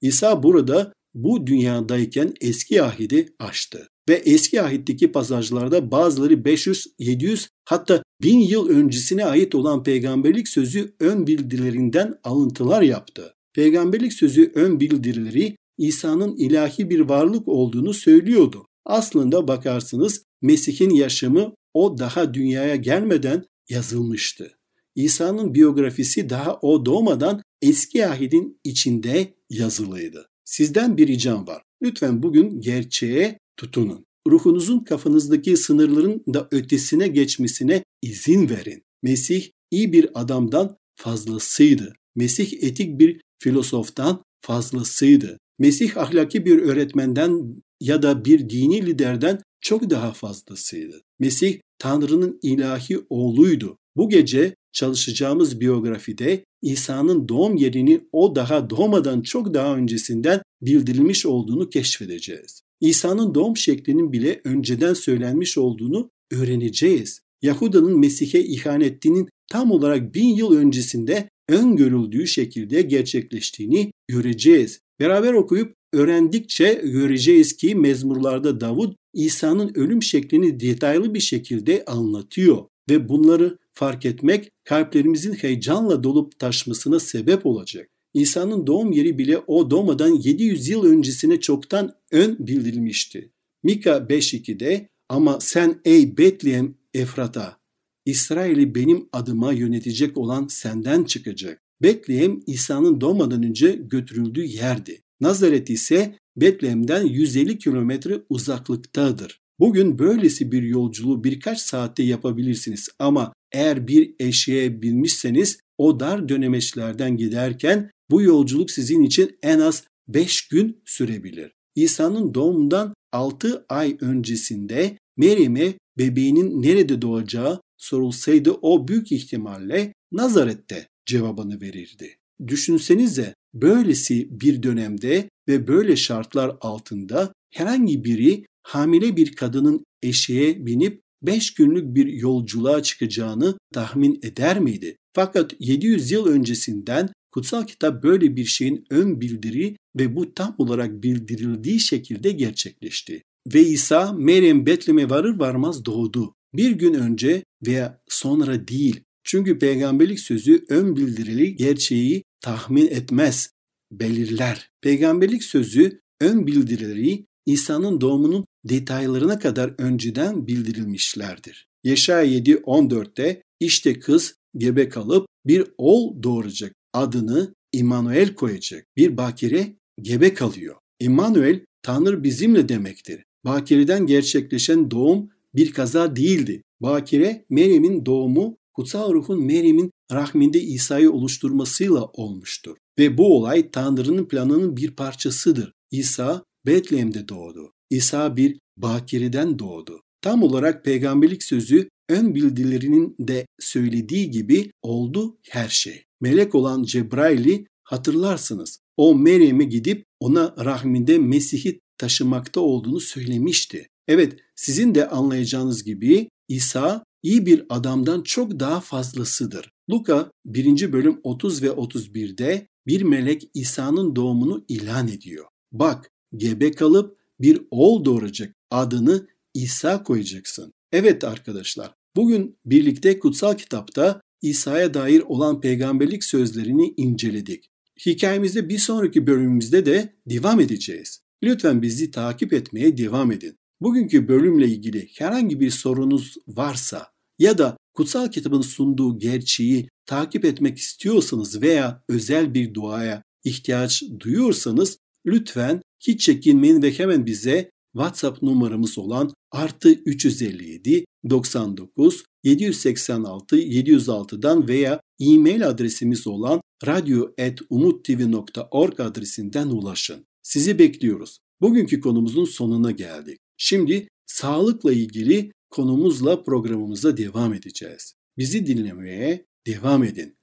İsa 0.00 0.42
burada 0.42 0.92
bu 1.14 1.46
dünyadayken 1.46 2.34
eski 2.40 2.82
ahidi 2.82 3.28
açtı. 3.38 3.88
Ve 4.08 4.14
eski 4.14 4.62
ahitteki 4.62 5.12
pasajlarda 5.12 5.90
bazıları 5.90 6.44
500, 6.44 6.86
700 6.98 7.48
hatta 7.64 8.02
1000 8.22 8.38
yıl 8.38 8.68
öncesine 8.68 9.24
ait 9.24 9.54
olan 9.54 9.82
peygamberlik 9.82 10.48
sözü 10.48 10.94
ön 11.00 11.26
bildirilerinden 11.26 12.14
alıntılar 12.24 12.82
yaptı. 12.82 13.34
Peygamberlik 13.54 14.12
sözü 14.12 14.52
ön 14.54 14.80
bildirileri 14.80 15.56
İsa'nın 15.78 16.36
ilahi 16.36 16.90
bir 16.90 17.00
varlık 17.00 17.48
olduğunu 17.48 17.94
söylüyordu. 17.94 18.65
Aslında 18.86 19.48
bakarsınız 19.48 20.22
Mesih'in 20.42 20.90
yaşamı 20.90 21.54
o 21.74 21.98
daha 21.98 22.34
dünyaya 22.34 22.76
gelmeden 22.76 23.44
yazılmıştı. 23.68 24.58
İsa'nın 24.94 25.54
biyografisi 25.54 26.30
daha 26.30 26.58
o 26.62 26.86
doğmadan 26.86 27.42
eski 27.62 28.06
ahidin 28.06 28.60
içinde 28.64 29.34
yazılıydı. 29.50 30.28
Sizden 30.44 30.96
bir 30.96 31.06
ricam 31.06 31.46
var. 31.46 31.62
Lütfen 31.82 32.22
bugün 32.22 32.60
gerçeğe 32.60 33.38
tutunun. 33.56 34.06
Ruhunuzun 34.28 34.78
kafanızdaki 34.78 35.56
sınırların 35.56 36.24
da 36.34 36.48
ötesine 36.50 37.08
geçmesine 37.08 37.84
izin 38.02 38.48
verin. 38.48 38.82
Mesih 39.02 39.50
iyi 39.70 39.92
bir 39.92 40.20
adamdan 40.20 40.76
fazlasıydı. 40.96 41.92
Mesih 42.16 42.62
etik 42.62 42.98
bir 42.98 43.20
filozoftan 43.38 44.22
fazlasıydı. 44.40 45.38
Mesih 45.58 45.96
ahlaki 45.96 46.46
bir 46.46 46.58
öğretmenden 46.58 47.62
ya 47.80 48.02
da 48.02 48.24
bir 48.24 48.50
dini 48.50 48.86
liderden 48.86 49.40
çok 49.60 49.90
daha 49.90 50.12
fazlasıydı. 50.12 51.02
Mesih 51.18 51.58
Tanrı'nın 51.78 52.38
ilahi 52.42 52.98
oğluydu. 53.08 53.76
Bu 53.96 54.08
gece 54.08 54.54
çalışacağımız 54.72 55.60
biyografide 55.60 56.44
İsa'nın 56.62 57.28
doğum 57.28 57.56
yerini 57.56 58.00
o 58.12 58.36
daha 58.36 58.70
doğmadan 58.70 59.22
çok 59.22 59.54
daha 59.54 59.76
öncesinden 59.76 60.42
bildirilmiş 60.62 61.26
olduğunu 61.26 61.70
keşfedeceğiz. 61.70 62.60
İsa'nın 62.80 63.34
doğum 63.34 63.56
şeklinin 63.56 64.12
bile 64.12 64.40
önceden 64.44 64.94
söylenmiş 64.94 65.58
olduğunu 65.58 66.10
öğreneceğiz. 66.32 67.20
Yahuda'nın 67.42 67.98
Mesih'e 67.98 68.44
ihanetinin 68.44 69.28
tam 69.50 69.70
olarak 69.70 70.14
bin 70.14 70.28
yıl 70.28 70.52
öncesinde 70.52 71.28
öngörüldüğü 71.48 72.26
şekilde 72.26 72.82
gerçekleştiğini 72.82 73.92
göreceğiz. 74.08 74.80
Beraber 75.00 75.32
okuyup 75.32 75.74
öğrendikçe 75.96 76.80
göreceğiz 76.84 77.56
ki 77.56 77.74
mezmurlarda 77.74 78.60
Davud 78.60 78.94
İsa'nın 79.14 79.72
ölüm 79.74 80.02
şeklini 80.02 80.60
detaylı 80.60 81.14
bir 81.14 81.20
şekilde 81.20 81.84
anlatıyor 81.84 82.64
ve 82.90 83.08
bunları 83.08 83.58
fark 83.72 84.06
etmek 84.06 84.50
kalplerimizin 84.64 85.32
heyecanla 85.32 86.02
dolup 86.02 86.38
taşmasına 86.38 87.00
sebep 87.00 87.46
olacak. 87.46 87.88
İsa'nın 88.14 88.66
doğum 88.66 88.92
yeri 88.92 89.18
bile 89.18 89.38
o 89.46 89.70
doğmadan 89.70 90.14
700 90.14 90.68
yıl 90.68 90.84
öncesine 90.84 91.40
çoktan 91.40 91.92
ön 92.12 92.36
bildirilmişti. 92.38 93.30
Mika 93.62 93.90
5.2'de 93.90 94.88
ama 95.08 95.38
sen 95.40 95.80
ey 95.84 96.16
Betlehem 96.18 96.74
Efrata, 96.94 97.56
İsrail'i 98.04 98.74
benim 98.74 99.08
adıma 99.12 99.52
yönetecek 99.52 100.16
olan 100.16 100.46
senden 100.46 101.04
çıkacak. 101.04 101.62
Betlehem 101.82 102.40
İsa'nın 102.46 103.00
doğmadan 103.00 103.42
önce 103.42 103.72
götürüldüğü 103.72 104.44
yerdi. 104.44 105.05
Nazaret 105.20 105.70
ise 105.70 106.14
Betlehem'den 106.36 107.06
150 107.06 107.58
kilometre 107.58 108.22
uzaklıktadır. 108.28 109.40
Bugün 109.58 109.98
böylesi 109.98 110.52
bir 110.52 110.62
yolculuğu 110.62 111.24
birkaç 111.24 111.60
saatte 111.60 112.02
yapabilirsiniz 112.02 112.88
ama 112.98 113.32
eğer 113.52 113.88
bir 113.88 114.14
eşeğe 114.18 114.82
binmişseniz 114.82 115.60
o 115.78 116.00
dar 116.00 116.28
dönemeçlerden 116.28 117.16
giderken 117.16 117.90
bu 118.10 118.22
yolculuk 118.22 118.70
sizin 118.70 119.02
için 119.02 119.38
en 119.42 119.58
az 119.58 119.84
5 120.08 120.48
gün 120.48 120.82
sürebilir. 120.84 121.52
İsa'nın 121.74 122.34
doğumundan 122.34 122.94
6 123.12 123.66
ay 123.68 123.96
öncesinde 124.00 124.98
Meryem'e 125.16 125.74
bebeğinin 125.98 126.62
nerede 126.62 127.02
doğacağı 127.02 127.60
sorulsaydı 127.76 128.52
o 128.52 128.88
büyük 128.88 129.12
ihtimalle 129.12 129.92
Nazaret'te 130.12 130.88
cevabını 131.06 131.60
verirdi. 131.60 132.16
Düşünsenize 132.46 133.34
böylesi 133.62 134.28
bir 134.40 134.62
dönemde 134.62 135.30
ve 135.48 135.66
böyle 135.66 135.96
şartlar 135.96 136.56
altında 136.60 137.32
herhangi 137.54 138.04
biri 138.04 138.44
hamile 138.62 139.16
bir 139.16 139.32
kadının 139.32 139.84
eşeğe 140.02 140.66
binip 140.66 141.00
5 141.22 141.54
günlük 141.54 141.94
bir 141.94 142.06
yolculuğa 142.06 142.82
çıkacağını 142.82 143.58
tahmin 143.74 144.20
eder 144.22 144.60
miydi? 144.60 144.96
Fakat 145.14 145.54
700 145.58 146.10
yıl 146.10 146.26
öncesinden 146.26 147.08
kutsal 147.32 147.66
kitap 147.66 148.02
böyle 148.02 148.36
bir 148.36 148.44
şeyin 148.44 148.84
ön 148.90 149.20
bildiri 149.20 149.76
ve 149.98 150.16
bu 150.16 150.34
tam 150.34 150.54
olarak 150.58 151.02
bildirildiği 151.02 151.80
şekilde 151.80 152.30
gerçekleşti. 152.30 153.22
Ve 153.54 153.60
İsa 153.60 154.12
Meryem 154.12 154.66
Betlem'e 154.66 155.10
varır 155.10 155.38
varmaz 155.38 155.84
doğdu. 155.84 156.34
Bir 156.54 156.70
gün 156.70 156.94
önce 156.94 157.44
veya 157.66 158.00
sonra 158.08 158.68
değil. 158.68 159.00
Çünkü 159.24 159.58
peygamberlik 159.58 160.20
sözü 160.20 160.64
ön 160.68 160.96
bildirili 160.96 161.56
gerçeği 161.56 162.22
tahmin 162.46 162.86
etmez. 162.86 163.50
belirler. 163.92 164.70
Peygamberlik 164.80 165.44
sözü 165.44 166.00
ön 166.20 166.46
bildirileri 166.46 167.26
İsa'nın 167.46 168.00
doğumunun 168.00 168.44
detaylarına 168.64 169.38
kadar 169.38 169.74
önceden 169.78 170.46
bildirilmişlerdir. 170.46 171.66
Yeşaya 171.84 172.38
7.14'te 172.38 173.42
işte 173.60 173.98
kız 173.98 174.34
gebe 174.56 174.88
kalıp 174.88 175.26
bir 175.46 175.64
oğul 175.78 176.22
doğuracak 176.22 176.72
adını 176.92 177.54
İmanuel 177.72 178.34
koyacak. 178.34 178.86
Bir 178.96 179.16
bakire 179.16 179.76
gebe 180.02 180.34
kalıyor. 180.34 180.76
İmanuel 181.00 181.60
Tanrı 181.82 182.24
bizimle 182.24 182.68
demektir. 182.68 183.24
Bakireden 183.44 184.06
gerçekleşen 184.06 184.90
doğum 184.90 185.30
bir 185.54 185.72
kaza 185.72 186.16
değildi. 186.16 186.62
Bakire 186.80 187.44
Meryem'in 187.50 188.06
doğumu 188.06 188.58
kutsal 188.76 189.12
ruhun 189.12 189.44
Meryem'in 189.44 189.90
rahminde 190.12 190.60
İsa'yı 190.60 191.12
oluşturmasıyla 191.12 192.04
olmuştur. 192.04 192.76
Ve 192.98 193.18
bu 193.18 193.36
olay 193.36 193.70
Tanrı'nın 193.70 194.28
planının 194.28 194.76
bir 194.76 194.90
parçasıdır. 194.90 195.72
İsa 195.90 196.44
Betlehem'de 196.66 197.28
doğdu. 197.28 197.72
İsa 197.90 198.36
bir 198.36 198.58
bakireden 198.76 199.58
doğdu. 199.58 200.00
Tam 200.22 200.42
olarak 200.42 200.84
peygamberlik 200.84 201.42
sözü 201.42 201.88
ön 202.08 202.34
bildilerinin 202.34 203.16
de 203.20 203.46
söylediği 203.60 204.30
gibi 204.30 204.70
oldu 204.82 205.38
her 205.50 205.68
şey. 205.68 206.02
Melek 206.20 206.54
olan 206.54 206.82
Cebrail'i 206.82 207.66
hatırlarsınız. 207.84 208.78
O 208.96 209.14
Meryem'e 209.14 209.64
gidip 209.64 210.04
ona 210.20 210.54
rahminde 210.64 211.18
Mesih'i 211.18 211.80
taşımakta 211.98 212.60
olduğunu 212.60 213.00
söylemişti. 213.00 213.88
Evet, 214.08 214.36
sizin 214.56 214.94
de 214.94 215.08
anlayacağınız 215.08 215.84
gibi 215.84 216.28
İsa 216.48 217.04
iyi 217.22 217.46
bir 217.46 217.66
adamdan 217.68 218.22
çok 218.22 218.60
daha 218.60 218.80
fazlasıdır. 218.80 219.72
Luka 219.90 220.30
1. 220.44 220.92
bölüm 220.92 221.20
30 221.22 221.62
ve 221.62 221.68
31'de 221.68 222.68
bir 222.86 223.02
melek 223.02 223.50
İsa'nın 223.54 224.16
doğumunu 224.16 224.64
ilan 224.68 225.08
ediyor. 225.08 225.44
Bak, 225.72 226.10
gebe 226.36 226.70
kalıp 226.70 227.18
bir 227.40 227.60
oğul 227.70 228.04
doğuracak. 228.04 228.54
Adını 228.70 229.26
İsa 229.54 230.02
koyacaksın. 230.02 230.72
Evet 230.92 231.24
arkadaşlar, 231.24 231.94
bugün 232.16 232.58
birlikte 232.64 233.18
kutsal 233.18 233.54
kitapta 233.54 234.20
İsa'ya 234.42 234.94
dair 234.94 235.20
olan 235.20 235.60
peygamberlik 235.60 236.24
sözlerini 236.24 236.94
inceledik. 236.96 237.70
Hikayemizde 238.06 238.68
bir 238.68 238.78
sonraki 238.78 239.26
bölümümüzde 239.26 239.86
de 239.86 240.16
devam 240.26 240.60
edeceğiz. 240.60 241.20
Lütfen 241.42 241.82
bizi 241.82 242.10
takip 242.10 242.52
etmeye 242.52 242.98
devam 242.98 243.32
edin. 243.32 243.58
Bugünkü 243.80 244.28
bölümle 244.28 244.66
ilgili 244.66 245.08
herhangi 245.18 245.60
bir 245.60 245.70
sorunuz 245.70 246.34
varsa 246.48 247.06
ya 247.38 247.58
da 247.58 247.76
kutsal 247.94 248.30
kitabın 248.30 248.60
sunduğu 248.60 249.18
gerçeği 249.18 249.88
takip 250.06 250.44
etmek 250.44 250.78
istiyorsanız 250.78 251.62
veya 251.62 252.02
özel 252.08 252.54
bir 252.54 252.74
duaya 252.74 253.22
ihtiyaç 253.44 254.02
duyuyorsanız 254.20 254.98
lütfen 255.26 255.82
hiç 256.00 256.20
çekinmeyin 256.20 256.82
ve 256.82 256.98
hemen 256.98 257.26
bize 257.26 257.70
WhatsApp 257.92 258.42
numaramız 258.42 258.98
olan 258.98 259.32
artı 259.50 259.92
357 259.92 261.04
99 261.30 262.24
786 262.44 263.58
706'dan 263.58 264.68
veya 264.68 265.00
e-mail 265.20 265.68
adresimiz 265.68 266.26
olan 266.26 266.60
radyo.umuttv.org 266.86 269.00
adresinden 269.00 269.66
ulaşın. 269.66 270.26
Sizi 270.42 270.78
bekliyoruz. 270.78 271.38
Bugünkü 271.60 272.00
konumuzun 272.00 272.44
sonuna 272.44 272.90
geldik. 272.90 273.38
Şimdi 273.58 274.08
sağlıkla 274.26 274.92
ilgili 274.92 275.52
konumuzla 275.70 276.42
programımıza 276.42 277.16
devam 277.16 277.54
edeceğiz. 277.54 278.14
Bizi 278.38 278.66
dinlemeye 278.66 279.46
devam 279.66 280.04
edin. 280.04 280.36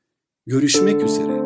Görüşmek 0.45 1.03
üzere. 1.03 1.41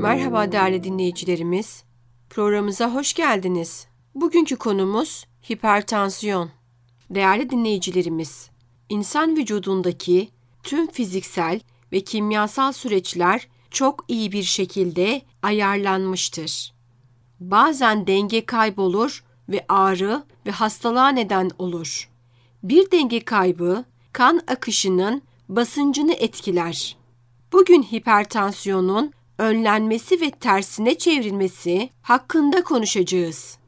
Merhaba 0.00 0.52
değerli 0.52 0.84
dinleyicilerimiz. 0.84 1.84
Programımıza 2.30 2.94
hoş 2.94 3.14
geldiniz. 3.14 3.86
Bugünkü 4.14 4.56
konumuz 4.56 5.24
hipertansiyon. 5.50 6.50
Değerli 7.10 7.50
dinleyicilerimiz, 7.50 8.50
insan 8.88 9.36
vücudundaki 9.36 10.28
tüm 10.62 10.86
fiziksel 10.86 11.60
ve 11.92 12.00
kimyasal 12.00 12.72
süreçler 12.72 13.48
çok 13.70 14.04
iyi 14.08 14.32
bir 14.32 14.42
şekilde 14.42 15.22
ayarlanmıştır. 15.42 16.72
Bazen 17.40 18.06
denge 18.06 18.46
kaybolur 18.46 19.24
ve 19.48 19.64
ağrı 19.68 20.22
ve 20.46 20.50
hastalığa 20.50 21.08
neden 21.08 21.50
olur. 21.58 22.10
Bir 22.62 22.90
denge 22.90 23.20
kaybı 23.20 23.84
kan 24.12 24.40
akışının 24.46 25.22
basıncını 25.48 26.12
etkiler. 26.12 26.96
Bugün 27.52 27.82
hipertansiyonun 27.82 29.12
önlenmesi 29.38 30.20
ve 30.20 30.30
tersine 30.30 30.98
çevrilmesi 30.98 31.90
hakkında 32.02 32.64
konuşacağız. 32.64 33.58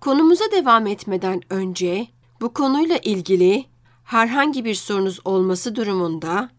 Konumuza 0.00 0.44
devam 0.52 0.86
etmeden 0.86 1.40
önce 1.50 2.06
bu 2.40 2.52
konuyla 2.52 2.96
ilgili 2.96 3.64
herhangi 4.04 4.64
bir 4.64 4.74
sorunuz 4.74 5.20
olması 5.24 5.76
durumunda 5.76 6.50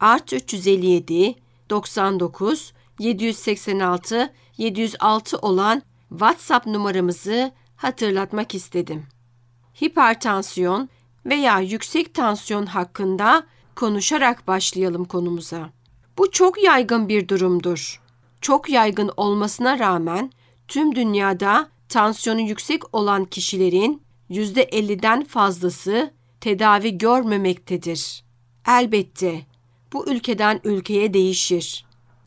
art 0.00 0.32
357 0.32 1.34
99 1.70 2.72
786 2.98 4.32
706 4.56 5.38
olan 5.38 5.82
WhatsApp 6.08 6.66
numaramızı 6.66 7.52
hatırlatmak 7.76 8.54
istedim. 8.54 9.06
Hipertansiyon 9.82 10.88
veya 11.26 11.60
yüksek 11.60 12.14
tansiyon 12.14 12.66
hakkında 12.66 13.46
konuşarak 13.76 14.46
başlayalım 14.46 15.04
konumuza. 15.04 15.70
Bu 16.18 16.30
çok 16.30 16.62
yaygın 16.62 17.08
bir 17.08 17.28
durumdur. 17.28 18.02
Çok 18.40 18.70
yaygın 18.70 19.10
olmasına 19.16 19.78
rağmen 19.78 20.32
tüm 20.68 20.94
dünyada 20.94 21.68
tansiyonu 21.88 22.40
yüksek 22.40 22.94
olan 22.94 23.24
kişilerin 23.24 24.02
%50'den 24.30 25.24
fazlası 25.24 26.10
tedavi 26.40 26.98
görmemektedir. 26.98 28.24
Elbette 28.68 29.46
bu 29.92 30.10
ülkeden 30.10 30.60
ülkeye 30.64 31.14
değişir. 31.14 31.84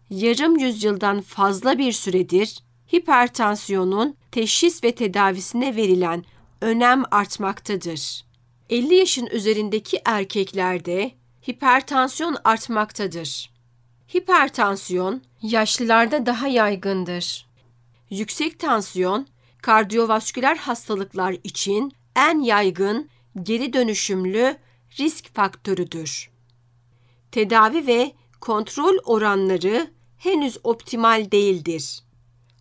Yarım 0.10 0.58
yüzyıldan 0.58 1.22
fazla 1.22 1.78
bir 1.78 1.92
süredir 1.92 2.60
hipertansiyonun 2.94 4.16
teşhis 4.32 4.84
ve 4.84 4.96
tedavisine 4.96 5.76
verilen 5.76 6.26
önem 6.62 7.04
artmaktadır. 7.12 8.26
50 8.70 8.96
yaşın 8.96 9.26
üzerindeki 9.26 10.02
erkeklerde 10.06 11.12
hipertansiyon 11.50 12.38
artmaktadır. 12.44 13.50
Hipertansiyon 14.16 15.22
yaşlılarda 15.42 16.26
daha 16.26 16.48
yaygındır. 16.48 17.48
Yüksek 18.10 18.60
tansiyon 18.60 19.28
kardiyovasküler 19.62 20.56
hastalıklar 20.56 21.36
için 21.44 21.94
en 22.16 22.40
yaygın 22.40 23.10
geri 23.44 23.74
dönüşümlü 23.74 24.58
risk 25.00 25.36
faktörüdür. 25.36 26.30
Tedavi 27.32 27.88
ve 27.88 28.12
kontrol 28.42 28.98
oranları 29.06 29.92
henüz 30.18 30.58
optimal 30.64 31.32
değildir. 31.32 32.04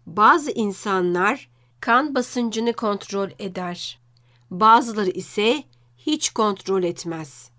Bazı 0.07 0.51
insanlar 0.51 1.49
kan 1.81 2.15
basıncını 2.15 2.73
kontrol 2.73 3.31
eder. 3.39 3.99
Bazıları 4.51 5.11
ise 5.11 5.65
hiç 5.99 6.31
kontrol 6.31 6.83
etmez. 6.83 7.51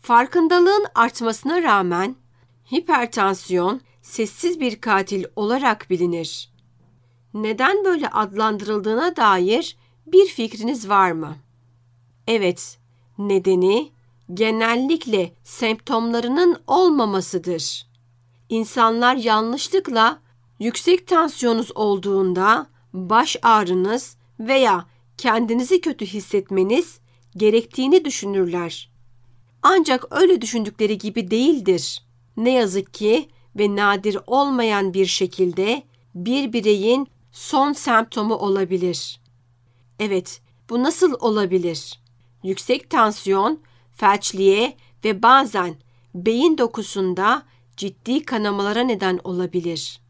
Farkındalığın 0.00 0.86
artmasına 0.94 1.62
rağmen 1.62 2.16
hipertansiyon 2.72 3.80
sessiz 4.02 4.60
bir 4.60 4.80
katil 4.80 5.24
olarak 5.36 5.90
bilinir. 5.90 6.52
Neden 7.34 7.84
böyle 7.84 8.08
adlandırıldığına 8.08 9.16
dair 9.16 9.76
bir 10.06 10.26
fikriniz 10.26 10.88
var 10.88 11.12
mı? 11.12 11.36
Evet, 12.26 12.78
nedeni 13.18 13.92
genellikle 14.34 15.32
semptomlarının 15.44 16.56
olmamasıdır. 16.66 17.86
İnsanlar 18.48 19.16
yanlışlıkla 19.16 20.18
yüksek 20.58 21.06
tansiyonunuz 21.06 21.76
olduğunda 21.76 22.66
baş 22.92 23.36
ağrınız 23.42 24.16
veya 24.40 24.86
kendinizi 25.16 25.80
kötü 25.80 26.06
hissetmeniz 26.06 27.00
gerektiğini 27.36 28.04
düşünürler. 28.04 28.90
Ancak 29.62 30.04
öyle 30.10 30.40
düşündükleri 30.40 30.98
gibi 30.98 31.30
değildir. 31.30 32.02
Ne 32.36 32.52
yazık 32.52 32.94
ki 32.94 33.28
ve 33.56 33.76
nadir 33.76 34.18
olmayan 34.26 34.94
bir 34.94 35.06
şekilde 35.06 35.82
bir 36.14 36.52
bireyin 36.52 37.08
son 37.32 37.72
semptomu 37.72 38.34
olabilir. 38.34 39.20
Evet, 39.98 40.40
bu 40.70 40.82
nasıl 40.82 41.14
olabilir? 41.20 42.00
Yüksek 42.42 42.90
tansiyon, 42.90 43.60
felçliğe 43.98 44.76
ve 45.04 45.22
bazen 45.22 45.76
beyin 46.14 46.58
dokusunda 46.58 47.42
ciddi 47.76 48.24
kanamalara 48.24 48.80
neden 48.80 49.20
olabilir. 49.24 50.00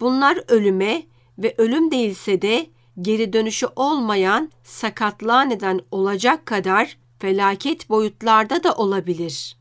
Bunlar 0.00 0.44
ölüme 0.48 1.02
ve 1.38 1.54
ölüm 1.58 1.90
değilse 1.90 2.42
de 2.42 2.66
geri 3.00 3.32
dönüşü 3.32 3.66
olmayan 3.76 4.52
sakatlığa 4.64 5.42
neden 5.42 5.80
olacak 5.90 6.46
kadar 6.46 6.98
felaket 7.18 7.90
boyutlarda 7.90 8.64
da 8.64 8.74
olabilir. 8.74 9.56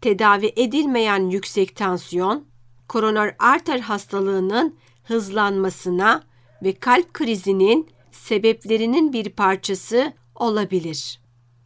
Tedavi 0.00 0.52
edilmeyen 0.56 1.30
yüksek 1.30 1.76
tansiyon, 1.76 2.44
koroner 2.88 3.36
arter 3.38 3.80
hastalığının 3.80 4.76
hızlanmasına 5.04 6.22
ve 6.62 6.72
kalp 6.72 7.14
krizinin 7.14 7.88
sebeplerinin 8.10 9.12
bir 9.12 9.28
parçası 9.30 10.12
olabilir. 10.34 11.20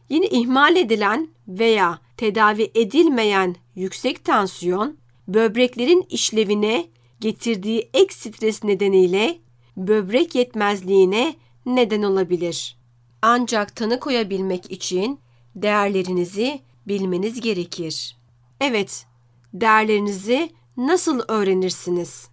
Yine 0.09 0.27
ihmal 0.27 0.75
edilen 0.75 1.32
veya 1.47 1.99
tedavi 2.17 2.71
edilmeyen 2.75 3.55
yüksek 3.75 4.25
tansiyon, 4.25 4.97
böbreklerin 5.27 6.05
işlevine 6.09 6.85
getirdiği 7.19 7.89
ek 7.93 8.13
stres 8.13 8.63
nedeniyle 8.63 9.39
böbrek 9.77 10.35
yetmezliğine 10.35 11.35
neden 11.65 12.03
olabilir. 12.03 12.77
Ancak 13.21 13.75
tanı 13.75 13.99
koyabilmek 13.99 14.71
için 14.71 15.19
değerlerinizi 15.55 16.61
bilmeniz 16.87 17.41
gerekir. 17.41 18.17
Evet, 18.61 19.05
değerlerinizi 19.53 20.49
nasıl 20.77 21.21
öğrenirsiniz? 21.27 22.27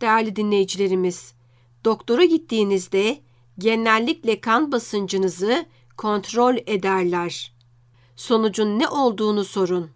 Değerli 0.00 0.36
dinleyicilerimiz, 0.36 1.32
doktora 1.84 2.24
gittiğinizde 2.24 3.18
genellikle 3.58 4.40
kan 4.40 4.72
basıncınızı 4.72 5.66
kontrol 5.96 6.56
ederler. 6.66 7.55
Sonucun 8.16 8.78
ne 8.78 8.88
olduğunu 8.88 9.44
sorun. 9.44 9.90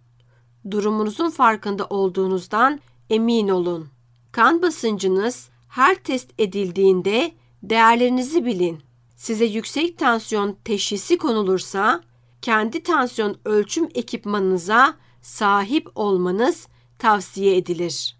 Durumunuzun 0.71 1.29
farkında 1.29 1.85
olduğunuzdan 1.85 2.79
emin 3.09 3.47
olun. 3.47 3.89
Kan 4.31 4.61
basıncınız 4.61 5.49
her 5.67 5.95
test 5.95 6.29
edildiğinde 6.37 7.31
değerlerinizi 7.63 8.45
bilin. 8.45 8.79
Size 9.15 9.45
yüksek 9.45 9.97
tansiyon 9.97 10.57
teşhisi 10.65 11.17
konulursa 11.17 12.03
kendi 12.41 12.83
tansiyon 12.83 13.37
ölçüm 13.45 13.89
ekipmanınıza 13.95 14.95
sahip 15.21 15.89
olmanız 15.95 16.67
tavsiye 16.99 17.57
edilir. 17.57 18.17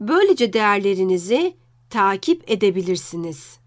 Böylece 0.00 0.52
değerlerinizi 0.52 1.56
takip 1.90 2.50
edebilirsiniz. 2.50 3.58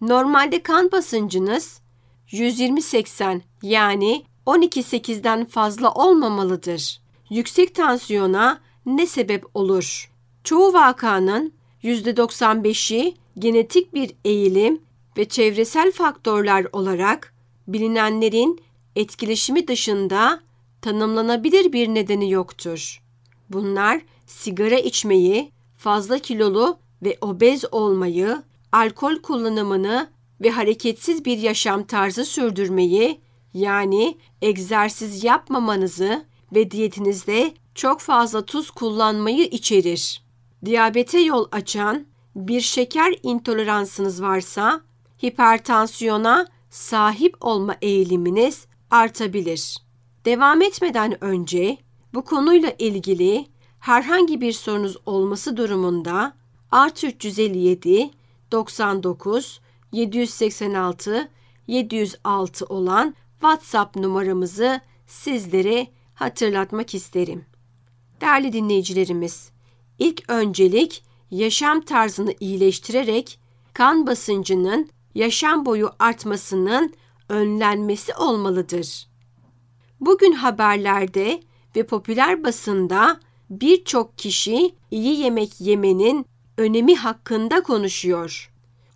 Normalde 0.00 0.62
kan 0.62 0.92
basıncınız 0.92 1.80
120-80 2.28 3.40
yani 3.62 4.24
12-8'den 4.46 5.44
fazla 5.44 5.92
olmamalıdır. 5.92 7.00
Yüksek 7.30 7.74
tansiyona 7.74 8.60
ne 8.86 9.06
sebep 9.06 9.44
olur? 9.54 10.10
Çoğu 10.44 10.72
vakanın 10.72 11.52
%95'i 11.82 13.14
genetik 13.38 13.94
bir 13.94 14.12
eğilim 14.24 14.80
ve 15.16 15.24
çevresel 15.24 15.92
faktörler 15.92 16.66
olarak 16.72 17.34
bilinenlerin 17.68 18.60
etkileşimi 18.96 19.68
dışında 19.68 20.40
tanımlanabilir 20.82 21.72
bir 21.72 21.88
nedeni 21.88 22.30
yoktur. 22.30 23.02
Bunlar 23.50 24.00
sigara 24.26 24.78
içmeyi, 24.78 25.52
fazla 25.76 26.18
kilolu 26.18 26.78
ve 27.02 27.18
obez 27.20 27.64
olmayı, 27.72 28.42
alkol 28.72 29.16
kullanımını 29.16 30.10
ve 30.40 30.50
hareketsiz 30.50 31.24
bir 31.24 31.38
yaşam 31.38 31.84
tarzı 31.84 32.24
sürdürmeyi 32.24 33.20
yani 33.56 34.18
egzersiz 34.42 35.24
yapmamanızı 35.24 36.24
ve 36.54 36.70
diyetinizde 36.70 37.54
çok 37.74 38.00
fazla 38.00 38.44
tuz 38.44 38.70
kullanmayı 38.70 39.44
içerir. 39.44 40.22
Diyabete 40.64 41.20
yol 41.20 41.48
açan 41.52 42.06
bir 42.36 42.60
şeker 42.60 43.14
intoleransınız 43.22 44.22
varsa 44.22 44.80
hipertansiyona 45.24 46.46
sahip 46.70 47.36
olma 47.40 47.76
eğiliminiz 47.82 48.66
artabilir. 48.90 49.76
Devam 50.24 50.62
etmeden 50.62 51.24
önce 51.24 51.78
bu 52.14 52.24
konuyla 52.24 52.72
ilgili 52.78 53.46
herhangi 53.80 54.40
bir 54.40 54.52
sorunuz 54.52 54.96
olması 55.06 55.56
durumunda 55.56 56.32
artı 56.70 57.06
357 57.06 58.10
99 58.52 59.60
786 59.92 61.28
706 61.66 62.66
olan 62.66 63.14
WhatsApp 63.40 63.96
numaramızı 63.96 64.80
sizlere 65.06 65.86
hatırlatmak 66.14 66.94
isterim. 66.94 67.44
Değerli 68.20 68.52
dinleyicilerimiz, 68.52 69.50
ilk 69.98 70.30
öncelik 70.30 71.02
yaşam 71.30 71.80
tarzını 71.80 72.34
iyileştirerek 72.40 73.40
kan 73.72 74.06
basıncının 74.06 74.90
yaşam 75.14 75.66
boyu 75.66 75.90
artmasının 75.98 76.94
önlenmesi 77.28 78.14
olmalıdır. 78.14 79.06
Bugün 80.00 80.32
haberlerde 80.32 81.42
ve 81.76 81.86
popüler 81.86 82.44
basında 82.44 83.20
birçok 83.50 84.18
kişi 84.18 84.74
iyi 84.90 85.20
yemek 85.20 85.60
yemenin 85.60 86.26
önemi 86.56 86.96
hakkında 86.96 87.62
konuşuyor. 87.62 88.52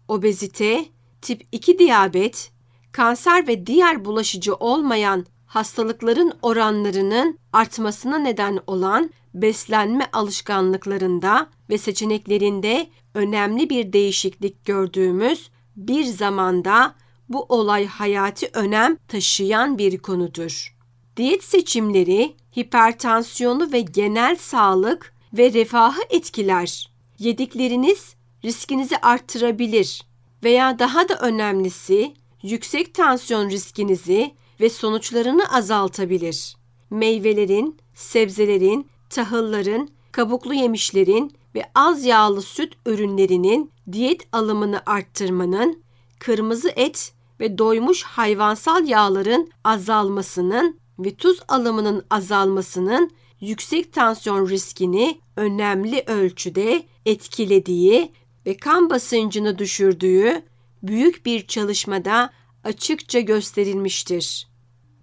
Obezite, 0.09 0.85
tip 1.23 1.47
2 1.53 1.79
diyabet, 1.79 2.51
kanser 2.93 3.47
ve 3.47 3.67
diğer 3.67 4.05
bulaşıcı 4.05 4.55
olmayan 4.55 5.27
hastalıkların 5.47 6.33
oranlarının 6.43 7.39
artmasına 7.53 8.19
neden 8.19 8.59
olan 8.67 9.11
beslenme 9.35 10.07
alışkanlıklarında 10.13 11.47
ve 11.71 11.79
seçeneklerinde 11.79 12.87
önemli 13.15 13.71
bir 13.71 13.93
değişiklik 13.93 14.65
gördüğümüz 14.65 15.51
bir 15.77 16.05
zamanda 16.05 16.95
bu 17.29 17.47
olay 17.49 17.87
hayati 17.87 18.51
önem 18.53 18.97
taşıyan 19.09 19.79
bir 19.79 19.99
konudur. 19.99 20.77
Diyet 21.17 21.45
seçimleri 21.45 22.37
hipertansiyonu 22.59 23.73
ve 23.73 23.81
genel 23.81 24.37
sağlık 24.37 25.15
ve 25.33 25.53
refahı 25.53 26.01
etkiler. 26.11 26.91
Yedikleriniz 27.19 28.15
riskinizi 28.45 28.97
arttırabilir 28.97 30.03
veya 30.45 30.79
daha 30.79 31.09
da 31.09 31.15
önemlisi 31.15 32.15
yüksek 32.43 32.95
tansiyon 32.95 33.51
riskinizi 33.51 34.35
ve 34.61 34.71
sonuçlarını 34.71 35.55
azaltabilir. 35.55 36.57
Meyvelerin, 36.91 37.77
sebzelerin, 37.95 38.87
tahılların, 39.11 39.89
kabuklu 40.13 40.55
yemişlerin 40.55 41.33
ve 41.55 41.63
az 41.75 42.05
yağlı 42.05 42.43
süt 42.43 42.75
ürünlerinin 42.87 43.71
diyet 43.93 44.23
alımını 44.33 44.83
arttırmanın, 44.87 45.83
kırmızı 46.19 46.73
et 46.77 47.13
ve 47.41 47.59
doymuş 47.59 48.03
hayvansal 48.03 48.89
yağların 48.89 49.51
azalmasının 49.65 50.79
ve 50.99 51.15
tuz 51.15 51.41
alımının 51.49 52.05
azalmasının 52.11 53.11
yüksek 53.41 53.93
tansiyon 53.93 54.49
riskini 54.49 55.21
önemli 55.37 56.05
ölçüde 56.07 56.83
etkilediği 57.07 58.13
ve 58.47 58.57
kan 58.57 58.91
basıncını 58.91 59.59
düşürdüğü 59.59 60.43
büyük 60.83 61.27
bir 61.27 61.47
çalışmada 61.47 62.31
açıkça 62.65 63.21
gösterilmiştir. 63.21 64.49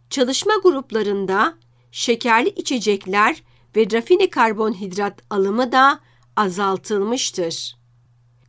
Çalışma 0.10 0.54
gruplarında 0.64 1.58
şekerli 1.92 2.50
içecekler 2.50 3.44
ve 3.76 3.92
rafine 3.92 4.30
karbonhidrat 4.30 5.22
alımı 5.30 5.72
da 5.72 6.00
azaltılmıştır. 6.36 7.78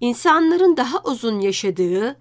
İnsanların 0.00 0.76
daha 0.76 1.02
uzun 1.02 1.40
yaşadığı 1.40 2.16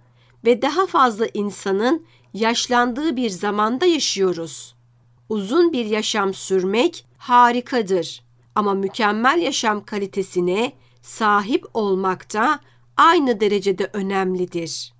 ve 0.45 0.61
daha 0.61 0.87
fazla 0.87 1.27
insanın 1.33 2.05
yaşlandığı 2.33 3.15
bir 3.15 3.29
zamanda 3.29 3.85
yaşıyoruz. 3.85 4.75
Uzun 5.29 5.73
bir 5.73 5.85
yaşam 5.85 6.33
sürmek 6.33 7.05
harikadır 7.17 8.23
ama 8.55 8.73
mükemmel 8.73 9.41
yaşam 9.41 9.85
kalitesine 9.85 10.73
sahip 11.01 11.65
olmak 11.73 12.33
da 12.33 12.59
aynı 12.97 13.39
derecede 13.39 13.89
önemlidir. 13.93 14.96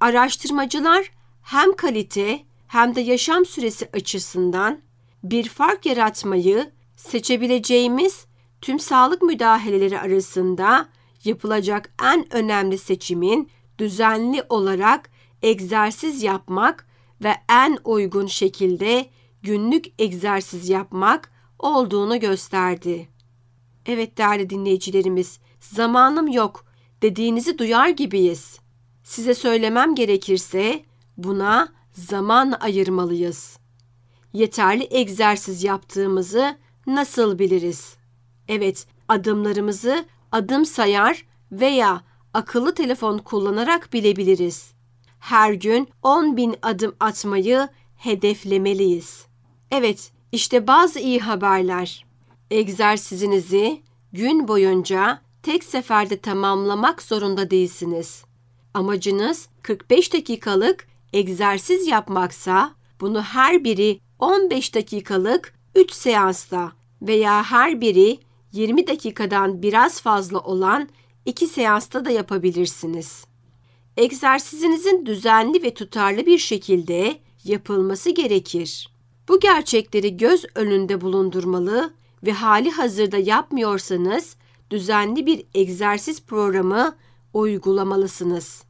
Araştırmacılar 0.00 1.10
hem 1.42 1.76
kalite 1.76 2.40
hem 2.66 2.94
de 2.94 3.00
yaşam 3.00 3.46
süresi 3.46 3.88
açısından 3.92 4.80
bir 5.22 5.48
fark 5.48 5.86
yaratmayı 5.86 6.72
seçebileceğimiz 6.96 8.26
tüm 8.60 8.78
sağlık 8.78 9.22
müdahaleleri 9.22 10.00
arasında 10.00 10.88
yapılacak 11.24 11.94
en 12.02 12.34
önemli 12.34 12.78
seçimin 12.78 13.50
düzenli 13.78 14.42
olarak 14.48 15.10
egzersiz 15.42 16.22
yapmak 16.22 16.86
ve 17.22 17.34
en 17.50 17.78
uygun 17.84 18.26
şekilde 18.26 19.06
günlük 19.42 19.84
egzersiz 19.98 20.68
yapmak 20.68 21.32
olduğunu 21.58 22.20
gösterdi. 22.20 23.08
Evet 23.86 24.18
değerli 24.18 24.50
dinleyicilerimiz, 24.50 25.38
zamanım 25.60 26.28
yok 26.28 26.64
dediğinizi 27.02 27.58
duyar 27.58 27.88
gibiyiz. 27.88 28.63
Size 29.04 29.34
söylemem 29.34 29.94
gerekirse 29.94 30.84
buna 31.16 31.68
zaman 31.92 32.54
ayırmalıyız. 32.60 33.58
Yeterli 34.32 34.88
egzersiz 34.90 35.64
yaptığımızı 35.64 36.56
nasıl 36.86 37.38
biliriz? 37.38 37.96
Evet, 38.48 38.86
adımlarımızı 39.08 40.04
adım 40.32 40.66
sayar 40.66 41.26
veya 41.52 42.04
akıllı 42.34 42.74
telefon 42.74 43.18
kullanarak 43.18 43.92
bilebiliriz. 43.92 44.72
Her 45.18 45.52
gün 45.52 45.88
10 46.02 46.36
bin 46.36 46.56
adım 46.62 46.94
atmayı 47.00 47.68
hedeflemeliyiz. 47.96 49.26
Evet, 49.70 50.12
işte 50.32 50.66
bazı 50.66 50.98
iyi 50.98 51.20
haberler. 51.20 52.06
Egzersizinizi 52.50 53.82
gün 54.12 54.48
boyunca 54.48 55.20
tek 55.42 55.64
seferde 55.64 56.20
tamamlamak 56.20 57.02
zorunda 57.02 57.50
değilsiniz. 57.50 58.23
Amacınız 58.74 59.48
45 59.62 60.12
dakikalık 60.12 60.86
egzersiz 61.12 61.86
yapmaksa 61.86 62.74
bunu 63.00 63.22
her 63.22 63.64
biri 63.64 64.00
15 64.18 64.74
dakikalık 64.74 65.54
3 65.74 65.92
seansta 65.92 66.72
veya 67.02 67.42
her 67.44 67.80
biri 67.80 68.18
20 68.52 68.86
dakikadan 68.86 69.62
biraz 69.62 70.00
fazla 70.00 70.38
olan 70.38 70.88
2 71.24 71.46
seansta 71.46 72.04
da 72.04 72.10
yapabilirsiniz. 72.10 73.24
Egzersizinizin 73.96 75.06
düzenli 75.06 75.62
ve 75.62 75.74
tutarlı 75.74 76.26
bir 76.26 76.38
şekilde 76.38 77.18
yapılması 77.44 78.10
gerekir. 78.10 78.88
Bu 79.28 79.40
gerçekleri 79.40 80.16
göz 80.16 80.44
önünde 80.54 81.00
bulundurmalı 81.00 81.94
ve 82.22 82.32
hali 82.32 82.70
hazırda 82.70 83.18
yapmıyorsanız 83.18 84.36
düzenli 84.70 85.26
bir 85.26 85.44
egzersiz 85.54 86.22
programı 86.22 86.96
uygulamalısınız. 87.34 88.64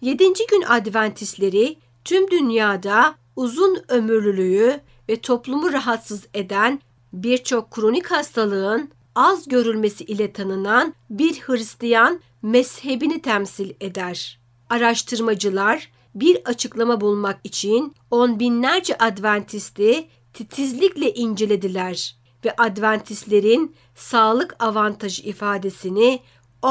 7. 0.00 0.24
gün 0.50 0.62
Adventistleri 0.62 1.76
tüm 2.04 2.30
dünyada 2.30 3.14
uzun 3.36 3.78
ömürlülüğü 3.88 4.80
ve 5.08 5.20
toplumu 5.20 5.72
rahatsız 5.72 6.26
eden 6.34 6.80
birçok 7.12 7.70
kronik 7.70 8.06
hastalığın 8.06 8.90
az 9.14 9.48
görülmesi 9.48 10.04
ile 10.04 10.32
tanınan 10.32 10.94
bir 11.10 11.40
Hristiyan 11.40 12.20
mezhebini 12.42 13.22
temsil 13.22 13.70
eder. 13.80 14.40
Araştırmacılar 14.70 15.90
bir 16.14 16.40
açıklama 16.44 17.00
bulmak 17.00 17.40
için 17.44 17.94
on 18.10 18.40
binlerce 18.40 18.98
Adventisti 18.98 20.08
titizlikle 20.32 21.14
incelediler 21.14 22.16
ve 22.44 22.54
Adventistlerin 22.58 23.76
sağlık 23.94 24.56
avantajı 24.58 25.22
ifadesini 25.22 26.20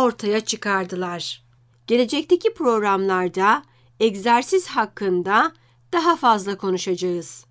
ortaya 0.03 0.39
çıkardılar. 0.39 1.43
Gelecekteki 1.88 2.53
programlarda 2.53 3.63
egzersiz 3.99 4.67
hakkında 4.67 5.53
daha 5.93 6.15
fazla 6.15 6.58
konuşacağız. 6.58 7.45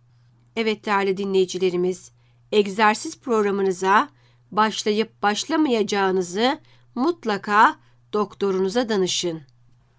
Evet 0.56 0.86
değerli 0.86 1.16
dinleyicilerimiz, 1.16 2.10
egzersiz 2.52 3.20
programınıza 3.20 4.08
başlayıp 4.50 5.22
başlamayacağınızı 5.22 6.58
mutlaka 6.94 7.76
doktorunuza 8.12 8.88
danışın. 8.88 9.42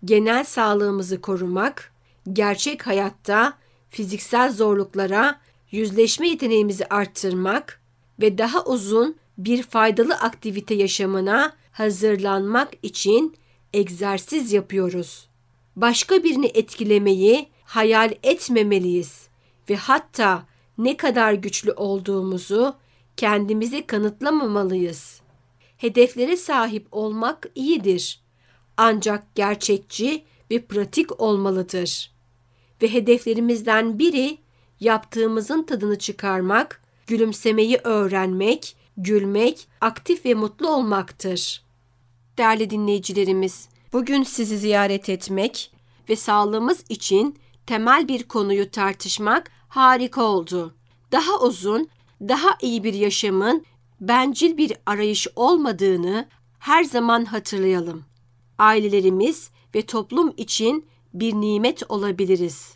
Genel 0.05 0.43
sağlığımızı 0.43 1.21
korumak, 1.21 1.93
gerçek 2.33 2.87
hayatta 2.87 3.53
fiziksel 3.89 4.51
zorluklara 4.51 5.39
yüzleşme 5.71 6.27
yeteneğimizi 6.27 6.85
arttırmak 6.85 7.81
ve 8.19 8.37
daha 8.37 8.63
uzun 8.63 9.15
bir 9.37 9.63
faydalı 9.63 10.13
aktivite 10.13 10.73
yaşamına 10.73 11.53
hazırlanmak 11.75 12.73
için 12.83 13.35
egzersiz 13.73 14.53
yapıyoruz. 14.53 15.29
Başka 15.75 16.23
birini 16.23 16.45
etkilemeyi 16.45 17.49
hayal 17.63 18.13
etmemeliyiz 18.23 19.27
ve 19.69 19.75
hatta 19.75 20.45
ne 20.77 20.97
kadar 20.97 21.33
güçlü 21.33 21.71
olduğumuzu 21.71 22.75
kendimize 23.17 23.87
kanıtlamamalıyız. 23.87 25.21
Hedeflere 25.77 26.37
sahip 26.37 26.87
olmak 26.91 27.49
iyidir. 27.55 28.21
Ancak 28.77 29.35
gerçekçi 29.35 30.23
ve 30.51 30.65
pratik 30.65 31.21
olmalıdır. 31.21 32.11
Ve 32.81 32.93
hedeflerimizden 32.93 33.99
biri 33.99 34.37
yaptığımızın 34.79 35.63
tadını 35.63 35.99
çıkarmak, 35.99 36.81
gülümsemeyi 37.07 37.77
öğrenmek, 37.83 38.75
gülmek, 38.97 39.67
aktif 39.81 40.25
ve 40.25 40.33
mutlu 40.33 40.69
olmaktır. 40.69 41.64
Değerli 42.37 42.69
dinleyicilerimiz, 42.69 43.69
bugün 43.93 44.23
sizi 44.23 44.57
ziyaret 44.57 45.09
etmek 45.09 45.71
ve 46.09 46.15
sağlığımız 46.15 46.83
için 46.89 47.39
temel 47.65 48.07
bir 48.07 48.23
konuyu 48.23 48.71
tartışmak 48.71 49.51
harika 49.67 50.23
oldu. 50.23 50.75
Daha 51.11 51.39
uzun, 51.39 51.89
daha 52.21 52.57
iyi 52.61 52.83
bir 52.83 52.93
yaşamın 52.93 53.65
bencil 54.01 54.57
bir 54.57 54.73
arayış 54.85 55.27
olmadığını 55.35 56.27
her 56.59 56.83
zaman 56.83 57.25
hatırlayalım. 57.25 58.05
Ailelerimiz 58.57 59.49
ve 59.75 59.81
toplum 59.81 60.33
için 60.37 60.85
bir 61.13 61.33
nimet 61.33 61.91
olabiliriz. 61.91 62.73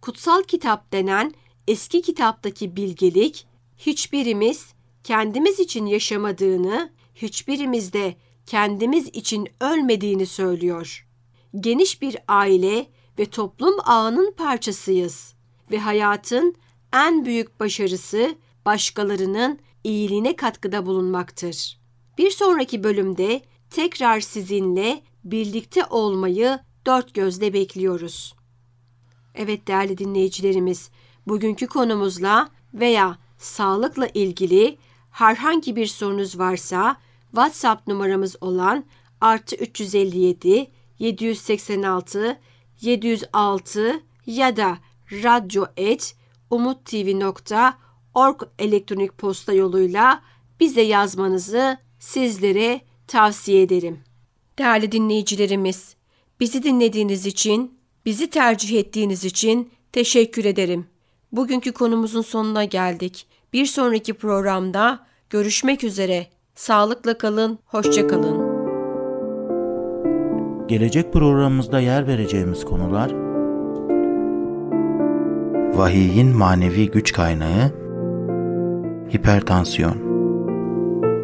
Kutsal 0.00 0.42
kitap 0.42 0.92
denen 0.92 1.32
eski 1.68 2.02
kitaptaki 2.02 2.76
bilgelik 2.76 3.46
hiçbirimiz 3.78 4.66
kendimiz 5.04 5.60
için 5.60 5.86
yaşamadığını, 5.86 6.90
hiçbirimiz 7.14 7.92
de 7.92 8.16
kendimiz 8.46 9.08
için 9.08 9.48
ölmediğini 9.60 10.26
söylüyor. 10.26 11.06
Geniş 11.60 12.02
bir 12.02 12.16
aile 12.28 12.86
ve 13.18 13.26
toplum 13.26 13.74
ağının 13.84 14.32
parçasıyız 14.32 15.34
ve 15.70 15.78
hayatın 15.78 16.54
en 16.92 17.24
büyük 17.24 17.60
başarısı 17.60 18.34
başkalarının 18.66 19.58
iyiliğine 19.84 20.36
katkıda 20.36 20.86
bulunmaktır. 20.86 21.78
Bir 22.18 22.30
sonraki 22.30 22.84
bölümde 22.84 23.42
tekrar 23.70 24.20
sizinle 24.20 25.02
birlikte 25.24 25.84
olmayı 25.84 26.58
dört 26.86 27.14
gözle 27.14 27.52
bekliyoruz. 27.52 28.34
Evet 29.34 29.68
değerli 29.68 29.98
dinleyicilerimiz, 29.98 30.90
bugünkü 31.26 31.66
konumuzla 31.66 32.48
veya 32.74 33.18
sağlıkla 33.38 34.06
ilgili 34.06 34.78
herhangi 35.10 35.76
bir 35.76 35.86
sorunuz 35.86 36.38
varsa 36.38 36.96
WhatsApp 37.34 37.88
numaramız 37.88 38.36
olan 38.40 38.84
artı 39.20 39.56
357 39.56 40.70
786 40.98 42.38
706 42.80 44.00
ya 44.26 44.56
da 44.56 44.78
radyo 45.12 45.64
elektronik 48.58 49.18
posta 49.18 49.52
yoluyla 49.52 50.22
bize 50.60 50.80
yazmanızı 50.82 51.78
sizlere 51.98 52.80
tavsiye 53.06 53.62
ederim. 53.62 54.00
Değerli 54.58 54.92
dinleyicilerimiz, 54.92 55.96
bizi 56.40 56.62
dinlediğiniz 56.62 57.26
için, 57.26 57.78
bizi 58.06 58.30
tercih 58.30 58.78
ettiğiniz 58.78 59.24
için 59.24 59.70
teşekkür 59.92 60.44
ederim. 60.44 60.86
Bugünkü 61.32 61.72
konumuzun 61.72 62.22
sonuna 62.22 62.64
geldik. 62.64 63.26
Bir 63.52 63.66
sonraki 63.66 64.14
programda 64.14 65.06
görüşmek 65.30 65.84
üzere. 65.84 66.26
Sağlıkla 66.62 67.18
kalın, 67.18 67.58
hoşça 67.66 68.06
kalın. 68.06 68.36
Gelecek 70.68 71.12
programımızda 71.12 71.80
yer 71.80 72.06
vereceğimiz 72.06 72.64
konular 72.64 73.12
Vahiyin 75.78 76.36
manevi 76.36 76.90
güç 76.90 77.12
kaynağı 77.12 77.72
Hipertansiyon 79.14 79.96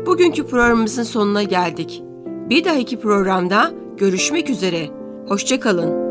Bugünkü 0.07 0.47
programımızın 0.47 1.03
sonuna 1.03 1.43
geldik. 1.43 2.03
Bir 2.27 2.65
dahaki 2.65 3.01
programda 3.01 3.71
görüşmek 3.97 4.51
üzere. 4.51 4.89
Hoşça 5.29 5.61
kalın. 5.61 6.08